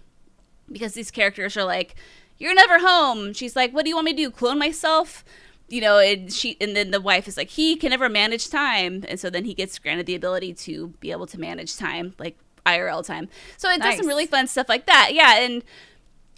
[0.71, 1.95] Because these characters are like,
[2.39, 3.33] You're never home.
[3.33, 4.31] She's like, What do you want me to do?
[4.31, 5.25] Clone myself?
[5.69, 9.07] you know, and she and then the wife is like, he can never manage time,
[9.09, 12.37] and so then he gets granted the ability to be able to manage time, like
[12.67, 13.31] IRL time.
[13.57, 15.11] So it does some really fun stuff like that.
[15.15, 15.65] Yeah, and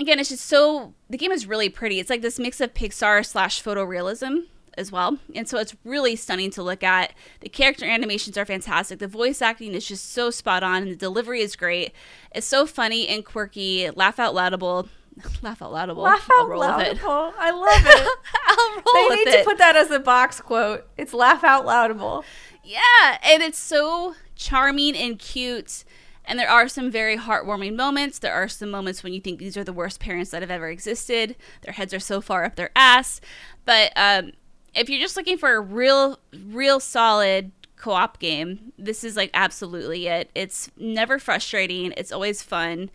[0.00, 2.00] again, it's just so the game is really pretty.
[2.00, 4.44] It's like this mix of Pixar slash photorealism
[4.76, 7.12] as well, and so it's really stunning to look at.
[7.40, 8.98] The character animations are fantastic.
[8.98, 11.92] The voice acting is just so spot on, and the delivery is great.
[12.34, 14.88] It's so funny and quirky, laugh out loudable.
[15.42, 15.98] Laugh out loudable.
[15.98, 16.78] laugh out roll loud.
[16.78, 17.00] with it.
[17.04, 18.18] I love it.
[18.48, 19.38] I'll roll they with need it.
[19.38, 20.88] to put that as a box quote.
[20.96, 22.24] It's laugh out loudable.
[22.64, 25.84] Yeah, and it's so charming and cute.
[26.26, 28.18] And there are some very heartwarming moments.
[28.18, 30.68] There are some moments when you think these are the worst parents that have ever
[30.68, 31.36] existed.
[31.62, 33.20] Their heads are so far up their ass.
[33.64, 34.32] But um,
[34.74, 40.06] if you're just looking for a real, real solid co-op game, this is like absolutely
[40.06, 40.30] it.
[40.34, 41.92] It's never frustrating.
[41.96, 42.90] It's always fun.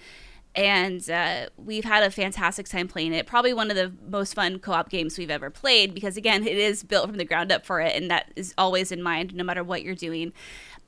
[0.56, 3.28] And uh, we've had a fantastic time playing it.
[3.28, 6.58] Probably one of the most fun co op games we've ever played because, again, it
[6.58, 7.96] is built from the ground up for it.
[7.96, 10.34] And that is always in mind no matter what you're doing.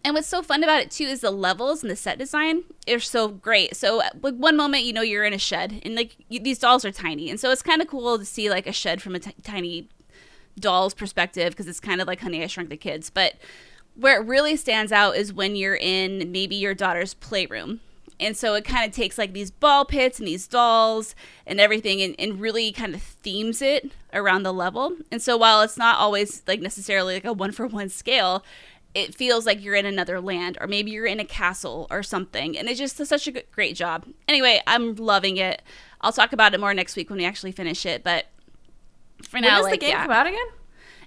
[0.03, 2.99] And what's so fun about it too is the levels and the set design are
[2.99, 3.75] so great.
[3.75, 6.83] So like one moment you know you're in a shed and like you, these dolls
[6.85, 9.19] are tiny, and so it's kind of cool to see like a shed from a
[9.19, 9.89] tiny
[10.59, 13.09] doll's perspective because it's kind of like Honey I Shrunk the Kids.
[13.09, 13.35] But
[13.95, 17.81] where it really stands out is when you're in maybe your daughter's playroom.
[18.19, 21.15] And so it kind of takes like these ball pits and these dolls
[21.47, 24.95] and everything and, and really kind of themes it around the level.
[25.11, 28.43] And so while it's not always like necessarily like a one for one scale,
[28.93, 32.57] it feels like you're in another land or maybe you're in a castle or something.
[32.57, 34.05] And it's just such a great job.
[34.27, 35.61] Anyway, I'm loving it.
[36.01, 38.03] I'll talk about it more next week when we actually finish it.
[38.03, 38.25] But
[39.23, 40.03] for When now, does like, the game yeah.
[40.03, 40.45] come out again?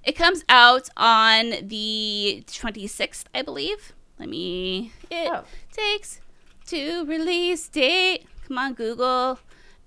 [0.05, 3.93] It comes out on the 26th, I believe.
[4.19, 4.93] Let me.
[5.11, 5.45] It Oh.
[5.73, 6.21] takes
[6.67, 8.27] to release date.
[8.47, 9.39] Come on, Google.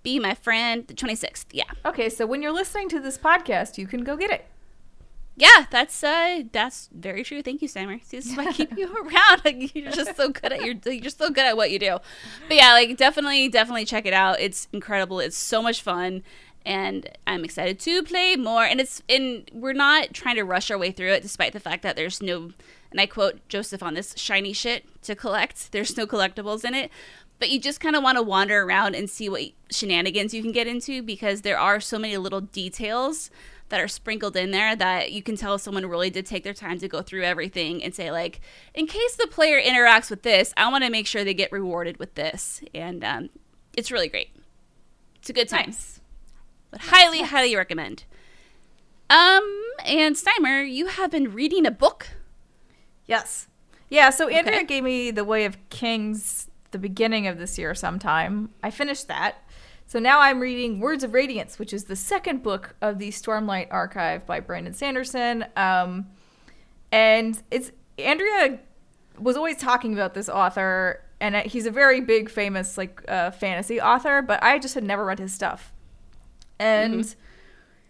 [0.03, 0.85] Be my friend.
[0.87, 1.45] The 26th.
[1.51, 1.63] Yeah.
[1.85, 4.45] Okay, so when you're listening to this podcast, you can go get it.
[5.39, 7.43] Yeah, that's uh, that's very true.
[7.43, 8.03] Thank you, Steimer.
[8.03, 9.41] See, this is why I keep you around.
[9.45, 11.99] Like, you're just so good at your, you're so good at what you do.
[12.47, 14.39] But yeah, like definitely, definitely check it out.
[14.39, 15.19] It's incredible.
[15.19, 16.23] It's so much fun,
[16.65, 18.63] and I'm excited to play more.
[18.63, 21.83] And it's and we're not trying to rush our way through it, despite the fact
[21.83, 22.51] that there's no,
[22.89, 25.71] and I quote Joseph on this shiny shit to collect.
[25.71, 26.89] There's no collectibles in it.
[27.39, 30.51] But you just kind of want to wander around and see what shenanigans you can
[30.51, 33.29] get into because there are so many little details
[33.69, 36.79] that are sprinkled in there that you can tell someone really did take their time
[36.79, 38.39] to go through everything and say like
[38.73, 41.97] in case the player interacts with this i want to make sure they get rewarded
[41.97, 43.29] with this and um,
[43.75, 44.29] it's really great
[45.17, 45.99] it's a good time Nice.
[46.71, 48.05] but highly highly recommend
[49.09, 52.07] um and steimer you have been reading a book
[53.05, 53.47] Yes.
[53.89, 54.65] Yeah, so Andrea Okay.
[54.65, 58.49] gave me The Way of Kings the beginning of this year sometime.
[58.61, 59.35] I finished that.
[59.89, 63.69] So now I'm reading Words of Radiance, which is the second book of the Stormlight
[63.71, 65.45] Archive by Brandon Sanderson.
[65.55, 66.07] Um,
[66.91, 68.59] and it's Andrea
[69.17, 73.31] was always talking about this author, and uh, he's a very big, famous like uh,
[73.31, 74.21] fantasy author.
[74.21, 75.71] But I just had never read his stuff,
[76.59, 77.15] and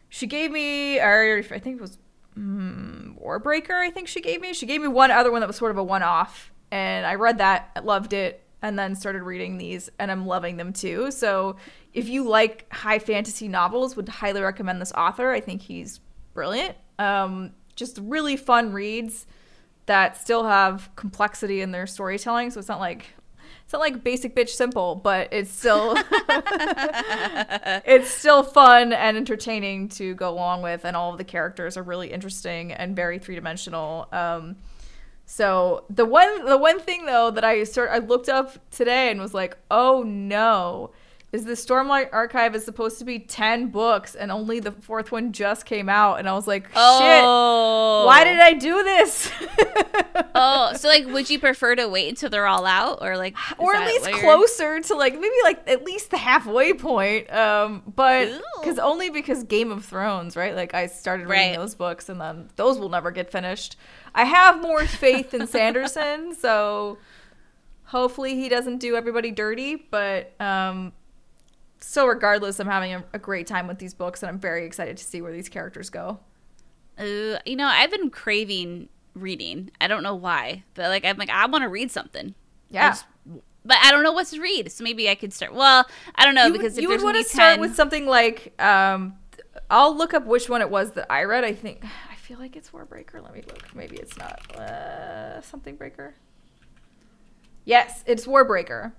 [0.08, 1.98] she gave me, or I think it was
[2.38, 3.72] mm, Warbreaker.
[3.72, 4.54] I think she gave me.
[4.54, 7.40] She gave me one other one that was sort of a one-off, and I read
[7.40, 11.12] that, loved it, and then started reading these, and I'm loving them too.
[11.12, 11.58] So
[11.98, 15.32] if you like high fantasy novels, would highly recommend this author.
[15.32, 16.00] I think he's
[16.36, 16.76] brilliant.
[17.00, 19.26] Um, just really fun reads
[19.88, 22.52] that still have complexity in their storytelling.
[22.52, 23.08] So it's not like
[23.64, 25.96] it's not like basic bitch simple, but it's still
[27.84, 31.84] it's still fun and entertaining to go along with, and all of the characters are
[31.84, 34.08] really interesting and very three dimensional.
[34.12, 34.58] Um,
[35.26, 39.20] so the one the one thing though that I sort I looked up today and
[39.20, 40.92] was like, oh no,
[41.34, 45.34] is the Stormlight Archive is supposed to be ten books and only the fourth one
[45.34, 46.74] just came out, and I was like, shit.
[46.76, 49.30] oh Why did I do this?
[50.36, 53.76] oh so like would you prefer to wait until they're all out or like or
[53.76, 57.32] at least closer to like maybe like at least the halfway point.
[57.34, 60.56] Um, but because only because Game of Thrones, right?
[60.56, 61.58] Like I started reading Right.
[61.58, 63.76] those books, and then those will never get finished.
[64.16, 66.98] I have more faith in Sanderson, so
[67.86, 69.76] hopefully he doesn't do everybody dirty.
[69.76, 70.94] But um,
[71.80, 74.98] so regardless, I'm having a, a great time with these books, and I'm very excited
[74.98, 76.20] to see where these characters go.
[76.98, 79.72] Uh, you know, I've been craving reading.
[79.82, 82.36] I don't know why, but like I'm like I want to read something.
[82.72, 82.90] I Yeah.
[82.90, 83.06] just-
[83.66, 84.72] but I don't know what to read.
[84.72, 85.54] So maybe I could start.
[85.54, 87.76] Well, I don't know you because would, if you would want to start 10 with
[87.76, 89.16] something like um
[89.70, 92.56] i'll look up which one it was that i read i think i feel like
[92.56, 96.14] it's warbreaker let me look maybe it's not uh something breaker
[97.66, 98.94] yes it's warbreaker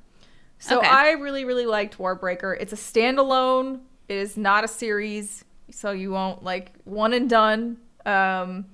[0.59, 0.89] so Okay.
[0.89, 6.11] i really really liked warbreaker it's a standalone it is not a series so you
[6.11, 8.65] won't like one and done um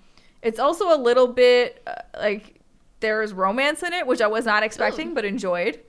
[0.42, 2.60] it's also a little bit uh, like
[3.00, 5.14] there's romance in it which i was not expecting Ooh.
[5.14, 5.80] but enjoyed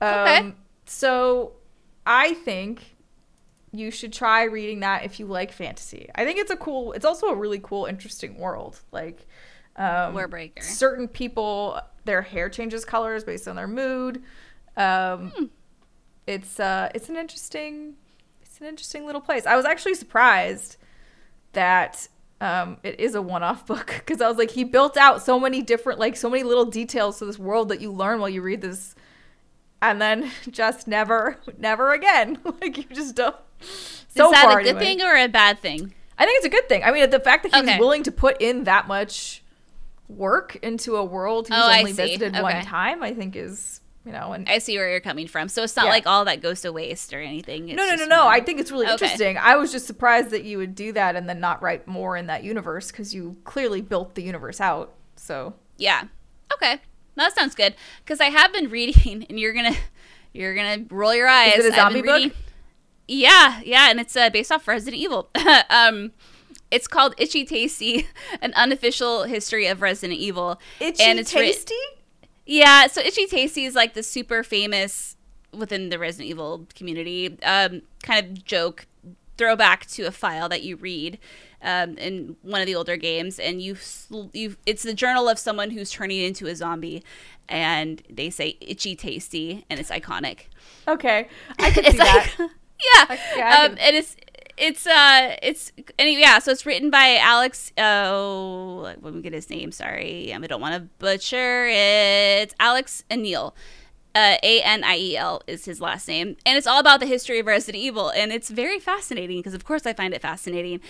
[0.00, 0.52] um, Okay.
[0.84, 1.52] so
[2.08, 2.94] I think
[3.72, 6.08] you should try reading that if you like fantasy.
[6.14, 6.92] I think it's a cool.
[6.92, 8.80] It's also a really cool, interesting world.
[8.92, 9.26] Like,
[9.76, 10.62] um, Warbreaker.
[10.62, 14.22] Certain people, their hair changes colors based on their mood.
[14.76, 15.44] Um, Hmm.
[16.26, 17.94] It's uh, it's an interesting,
[18.42, 19.46] it's an interesting little place.
[19.46, 20.76] I was actually surprised
[21.52, 22.08] that
[22.40, 25.62] um, it is a one-off book because I was like, he built out so many
[25.62, 28.60] different, like, so many little details to this world that you learn while you read
[28.60, 28.94] this
[29.80, 32.38] and then just never, never again.
[32.60, 33.36] like you just don't.
[34.08, 34.96] So Is that far a good anyway.
[34.96, 35.94] thing or a bad thing?
[36.18, 36.82] I think it's a good thing.
[36.82, 37.72] I mean, the fact that he Okay.
[37.72, 39.42] was willing to put in that much
[40.08, 42.42] work into a world he's Oh, only visited Okay.
[42.42, 44.32] one time, I think is you know.
[44.32, 45.48] And I see where you're coming from.
[45.48, 45.90] So it's not Yeah.
[45.90, 47.68] like all that goes to waste or anything.
[47.68, 48.22] It's no, no, no, no.
[48.22, 48.92] more- I think it's really Okay.
[48.92, 49.36] interesting.
[49.36, 52.26] I was just surprised that you would do that and then not write more in
[52.28, 54.94] that universe because you clearly built the universe out.
[55.16, 56.04] So Yeah.
[56.54, 56.80] Okay.
[57.16, 57.74] That sounds good.
[58.04, 59.74] Because I have been reading, and you're gonna,
[60.32, 61.54] you're gonna roll your eyes.
[61.56, 62.14] Is it a zombie book?
[62.16, 62.32] reading-
[63.08, 65.28] Yeah, yeah, and it's uh, based off Resident Evil.
[65.70, 66.12] um,
[66.70, 68.06] it's called Itchy Tasty:
[68.42, 70.60] An Unofficial History of Resident Evil.
[70.80, 71.74] itchy and it's writ- tasty.
[72.46, 75.16] Yeah, so Itchy Tasty is like the super famous
[75.52, 78.86] within the Resident Evil community um, kind of joke
[79.36, 81.18] throwback to a file that you read
[81.62, 83.76] um, in one of the older games, and you
[84.32, 87.02] you it's the journal of someone who's turning into a zombie,
[87.48, 90.42] and they say Itchy Tasty, and it's iconic.
[90.86, 91.28] okay,
[91.58, 92.32] I can see that.
[92.38, 92.46] yeah,
[93.08, 94.16] I- yeah, I um, and it's
[94.58, 99.50] it's uh it's anyway yeah so it's written by alex oh let me get his
[99.50, 103.54] name sorry i don't want to butcher it it's alex Aniel.
[104.14, 108.08] Uh, A-N-I-E-L is his last name and it's all about the history of resident evil
[108.08, 110.80] and it's very fascinating because of course i find it fascinating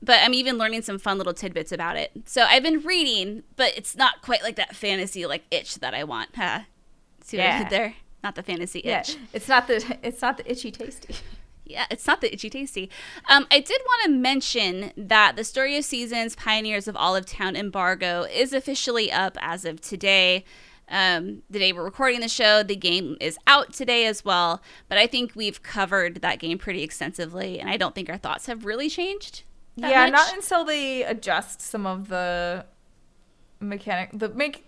[0.00, 2.12] but I'm even learning some fun little tidbits about it.
[2.24, 6.04] So I've been reading, but it's not quite like that fantasy like itch that I
[6.04, 6.36] want.
[6.36, 6.60] Huh?
[7.24, 7.94] See what I did there?
[8.22, 9.16] Not the fantasy Yeah, itch.
[9.32, 11.16] it's not the it's not the itchy tasty.
[11.68, 12.90] Yeah, it's not the itchy tasty.
[13.28, 17.54] Um, I did want to mention that the Story of Seasons Pioneers of Olive Town
[17.56, 20.44] embargo is officially up as of today.
[20.90, 24.62] Um, the day we're recording the show, the game is out today as well.
[24.88, 28.46] But I think we've covered that game pretty extensively, and I don't think our thoughts
[28.46, 29.42] have really changed.
[29.76, 30.12] yeah, much.
[30.12, 32.64] not until they adjust some of the
[33.60, 34.64] mechanic the make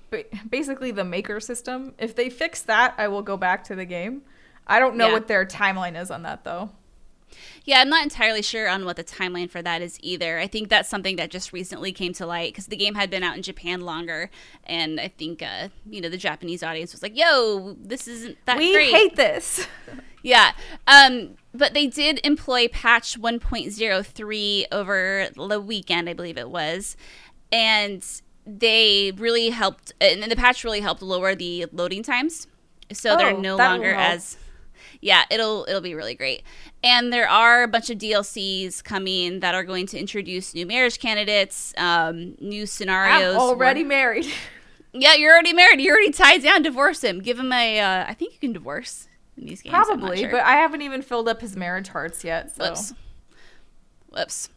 [0.51, 1.94] basically the maker system.
[1.98, 4.22] If they fix that, I will go back to the game.
[4.66, 5.12] I don't know Yeah.
[5.14, 6.70] what their timeline is on that though.
[7.65, 10.39] Yeah, I'm not entirely sure on what the timeline for that is either.
[10.39, 13.23] I think that's something that just recently came to light because the game had been
[13.23, 14.31] out in Japan longer,
[14.65, 18.59] and I think uh, you know the Japanese audience was like, "Yo, this isn't that
[18.59, 19.66] we great." hate this.
[20.23, 20.52] Yeah.
[20.86, 26.94] Um, but they did employ patch 1.03 over the weekend, I believe it was.
[27.51, 28.05] And
[28.47, 32.47] they really helped, and the patch really helped lower the loading times.
[32.93, 34.36] So they're Oh, no that will longer as.
[35.01, 36.43] Yeah, it'll it'll be really great.
[36.85, 40.98] And there are a bunch of DLCs coming that are going to introduce new marriage
[40.98, 43.35] candidates, um, new scenarios.
[43.35, 44.27] I'm already where- married.
[44.93, 45.81] yeah, you're already married.
[45.81, 46.62] You're already tied down.
[46.62, 47.20] Divorce him.
[47.20, 47.81] Give him a.
[47.81, 49.09] Uh, I think you can divorce
[49.39, 49.74] in these games.
[49.74, 50.31] Probably, sure.
[50.31, 52.55] but I haven't even filled up his marriage hearts yet.
[52.55, 52.94] So Whoops.
[54.10, 54.48] Whoops.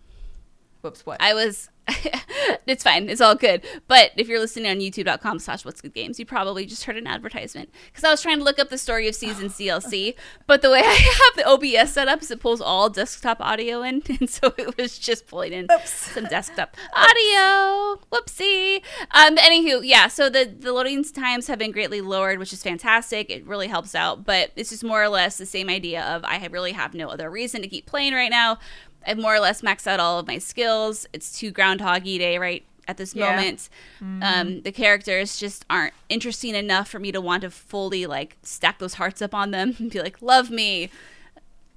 [0.82, 1.22] whoops, what?
[1.22, 1.70] I was.
[2.66, 3.10] it's fine.
[3.10, 3.64] It's all good.
[3.88, 7.08] But if you're listening on youtube.com slash what's good games, you probably just heard an
[7.08, 7.70] advertisement.
[7.88, 10.16] Because I was trying to look up the story of season DLC,
[10.48, 13.82] but the way I have the OBS set up is it pulls all desktop audio
[13.82, 14.02] in.
[14.24, 15.90] And so it was just pulling in Oops.
[15.90, 18.00] some desktop audio.
[18.12, 18.82] Whoopsie.
[19.12, 23.32] Um, anywho, yeah, so the, the loading times have been greatly lowered, which is fantastic.
[23.32, 24.24] It really helps out.
[24.24, 27.30] But it's just more or less the same idea of I really have no other
[27.30, 28.60] reason to keep playing right now.
[29.06, 31.06] I've more or less maxed out all of my skills.
[31.14, 33.36] It's too Groundhoggy Day right at this Yeah.
[33.36, 33.70] moment.
[34.02, 38.80] Um, the characters just aren't interesting enough for me to want to fully like stack
[38.80, 40.90] those hearts up on them and be like, love me.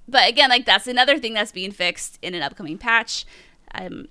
[0.07, 3.25] But again, like that's another thing that's being fixed in an upcoming patch.
[3.75, 4.07] Um,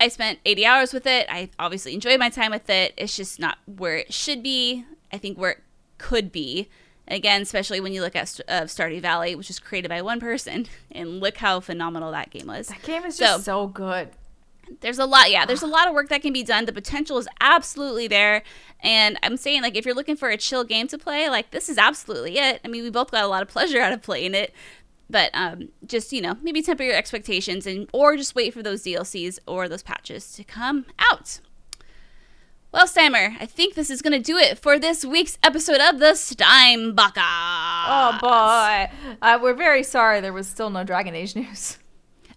[0.00, 1.26] I spent 80 hours with it.
[1.28, 2.94] I obviously enjoyed my time with it.
[2.96, 4.84] It's just not where it should be.
[5.12, 5.62] I think where it
[5.98, 6.68] could be.
[7.08, 10.02] And again, especially when you look at St- uh, Stardew Valley, which was created by
[10.02, 12.68] one person, and look how phenomenal that game was.
[12.68, 14.10] that game is So- just so good.
[14.80, 15.46] There's a lot, yeah.
[15.46, 16.66] There's a lot of work that can be done.
[16.66, 18.42] The potential is absolutely there,
[18.80, 21.70] and I'm saying like if you're looking for a chill game to play, like this
[21.70, 22.60] is absolutely it.
[22.62, 24.52] I mean, we both got a lot of pleasure out of playing it,
[25.08, 28.82] but um, just you know maybe temper your expectations and or just wait for those
[28.82, 31.40] DLCs or those patches to come out.
[32.70, 36.12] Well, Steimer, I think this is gonna do it for this week's episode of the
[36.12, 37.14] Steinbaka.
[37.88, 41.78] Oh boy, uh, we're very sorry there was still no Dragon Age news.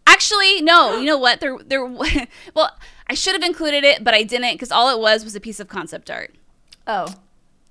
[0.07, 0.97] Actually, no.
[0.97, 1.39] You know what?
[1.41, 1.85] There, there.
[2.55, 2.71] Well,
[3.07, 5.59] I should have included it, but I didn't because all it was was a piece
[5.59, 6.33] of concept art.
[6.87, 7.07] Oh,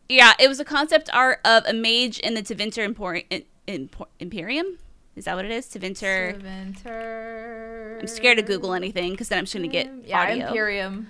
[0.09, 4.07] Yeah, it was a concept art of a mage in the Tevinter Empor- in, Empor-
[4.21, 4.79] Imperium.
[5.17, 5.67] Is that what it is?
[5.67, 6.41] Tevinter.
[6.43, 7.99] Winter.
[8.01, 10.47] I'm scared to Google anything because then I'm just gonna get yeah, audio.
[10.47, 11.09] Imperium.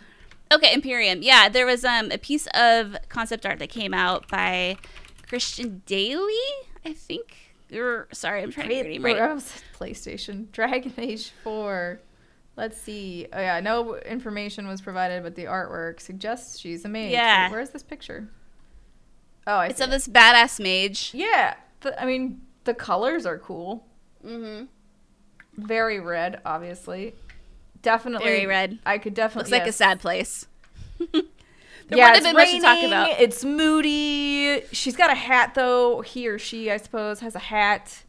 [0.52, 1.22] Okay, Imperium.
[1.22, 4.76] Yeah, there was um a piece of concept art that came out by
[5.28, 6.34] Christian Daly,
[6.84, 7.36] I think.
[7.72, 9.16] Or, sorry, I'm trying to get right.
[9.78, 10.50] PlayStation.
[10.52, 12.00] Dragon Age 4.
[12.56, 13.28] Let's see.
[13.32, 17.12] Oh yeah, no information was provided, but the artwork suggests she's a mage.
[17.12, 17.46] Yeah.
[17.46, 18.28] Wait, where's this picture?
[19.46, 19.92] Oh, I It's of it.
[19.92, 21.12] this badass mage.
[21.14, 23.86] Yeah, the, I mean the colors are cool.
[24.26, 24.64] Mm-hmm.
[25.64, 27.14] Very red, obviously.
[27.82, 28.78] Definitely Very red.
[28.84, 30.46] I could definitely Looks like a sad place.
[30.98, 31.22] there
[31.88, 33.08] yeah, it's have much to talk raining, about.
[33.20, 34.62] It's moody.
[34.72, 36.02] She's got a hat though.
[36.02, 38.04] He or she, I suppose, has a hat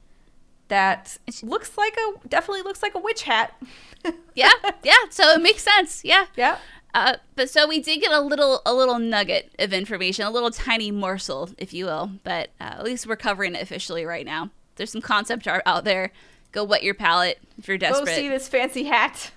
[0.68, 3.62] that looks like a definitely looks like a witch hat.
[4.36, 4.52] yeah,
[4.84, 4.96] yeah.
[5.10, 6.04] So it makes sense.
[6.04, 6.26] Yeah.
[6.36, 6.58] yeah.
[6.94, 10.52] Uh, but so we did get a little a little nugget of information, a little
[10.52, 12.12] tiny morsel, if you will.
[12.24, 14.50] But uh, at least we're covering it officially right now.
[14.76, 16.12] There's some concept art out there.
[16.52, 18.06] Go wet your palate if you're desperate.
[18.06, 19.32] Go see this fancy hat.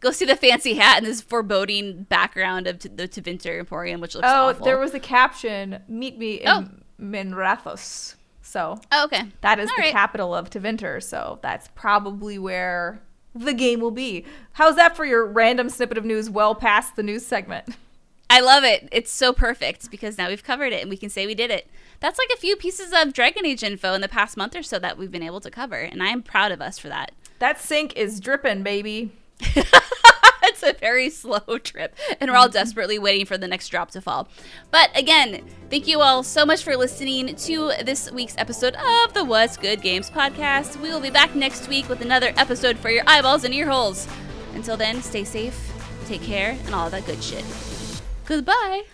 [0.00, 4.14] Go see the fancy hat and this foreboding background of t- the Tevinter Emporium, which
[4.14, 4.64] looks Oh, awful.
[4.64, 6.64] there was a caption: "Meet me in Oh.
[7.00, 9.24] Minrathous." So oh, okay.
[9.42, 9.92] that is All the right.
[9.92, 11.02] capital of Tevinter.
[11.02, 13.00] So that's probably where
[13.34, 14.24] the game will be.
[14.52, 16.28] How's that for your random snippet of news?
[16.28, 17.76] Well past the news segment.
[18.28, 18.88] I love it.
[18.92, 21.68] It's so perfect because now we've covered it and we can say we did it.
[22.00, 24.78] That's like a few pieces of Dragon Age info in the past month or so
[24.78, 27.12] that we've been able to cover, and I am proud of us for that.
[27.40, 29.12] That sink is dripping, baby.
[30.42, 32.52] it's a very slow trip, and we're all mm-hmm.
[32.52, 34.28] desperately waiting for the next drop to fall.
[34.70, 39.24] But again, thank you all so much for listening to this week's episode of the
[39.24, 40.80] What's Good Games podcast.
[40.80, 44.06] We will be back next week with another episode for your eyeballs and ear holes.
[44.54, 45.72] Until then, stay safe,
[46.06, 47.44] take care, and all that good shit.
[48.26, 48.84] Goodbye.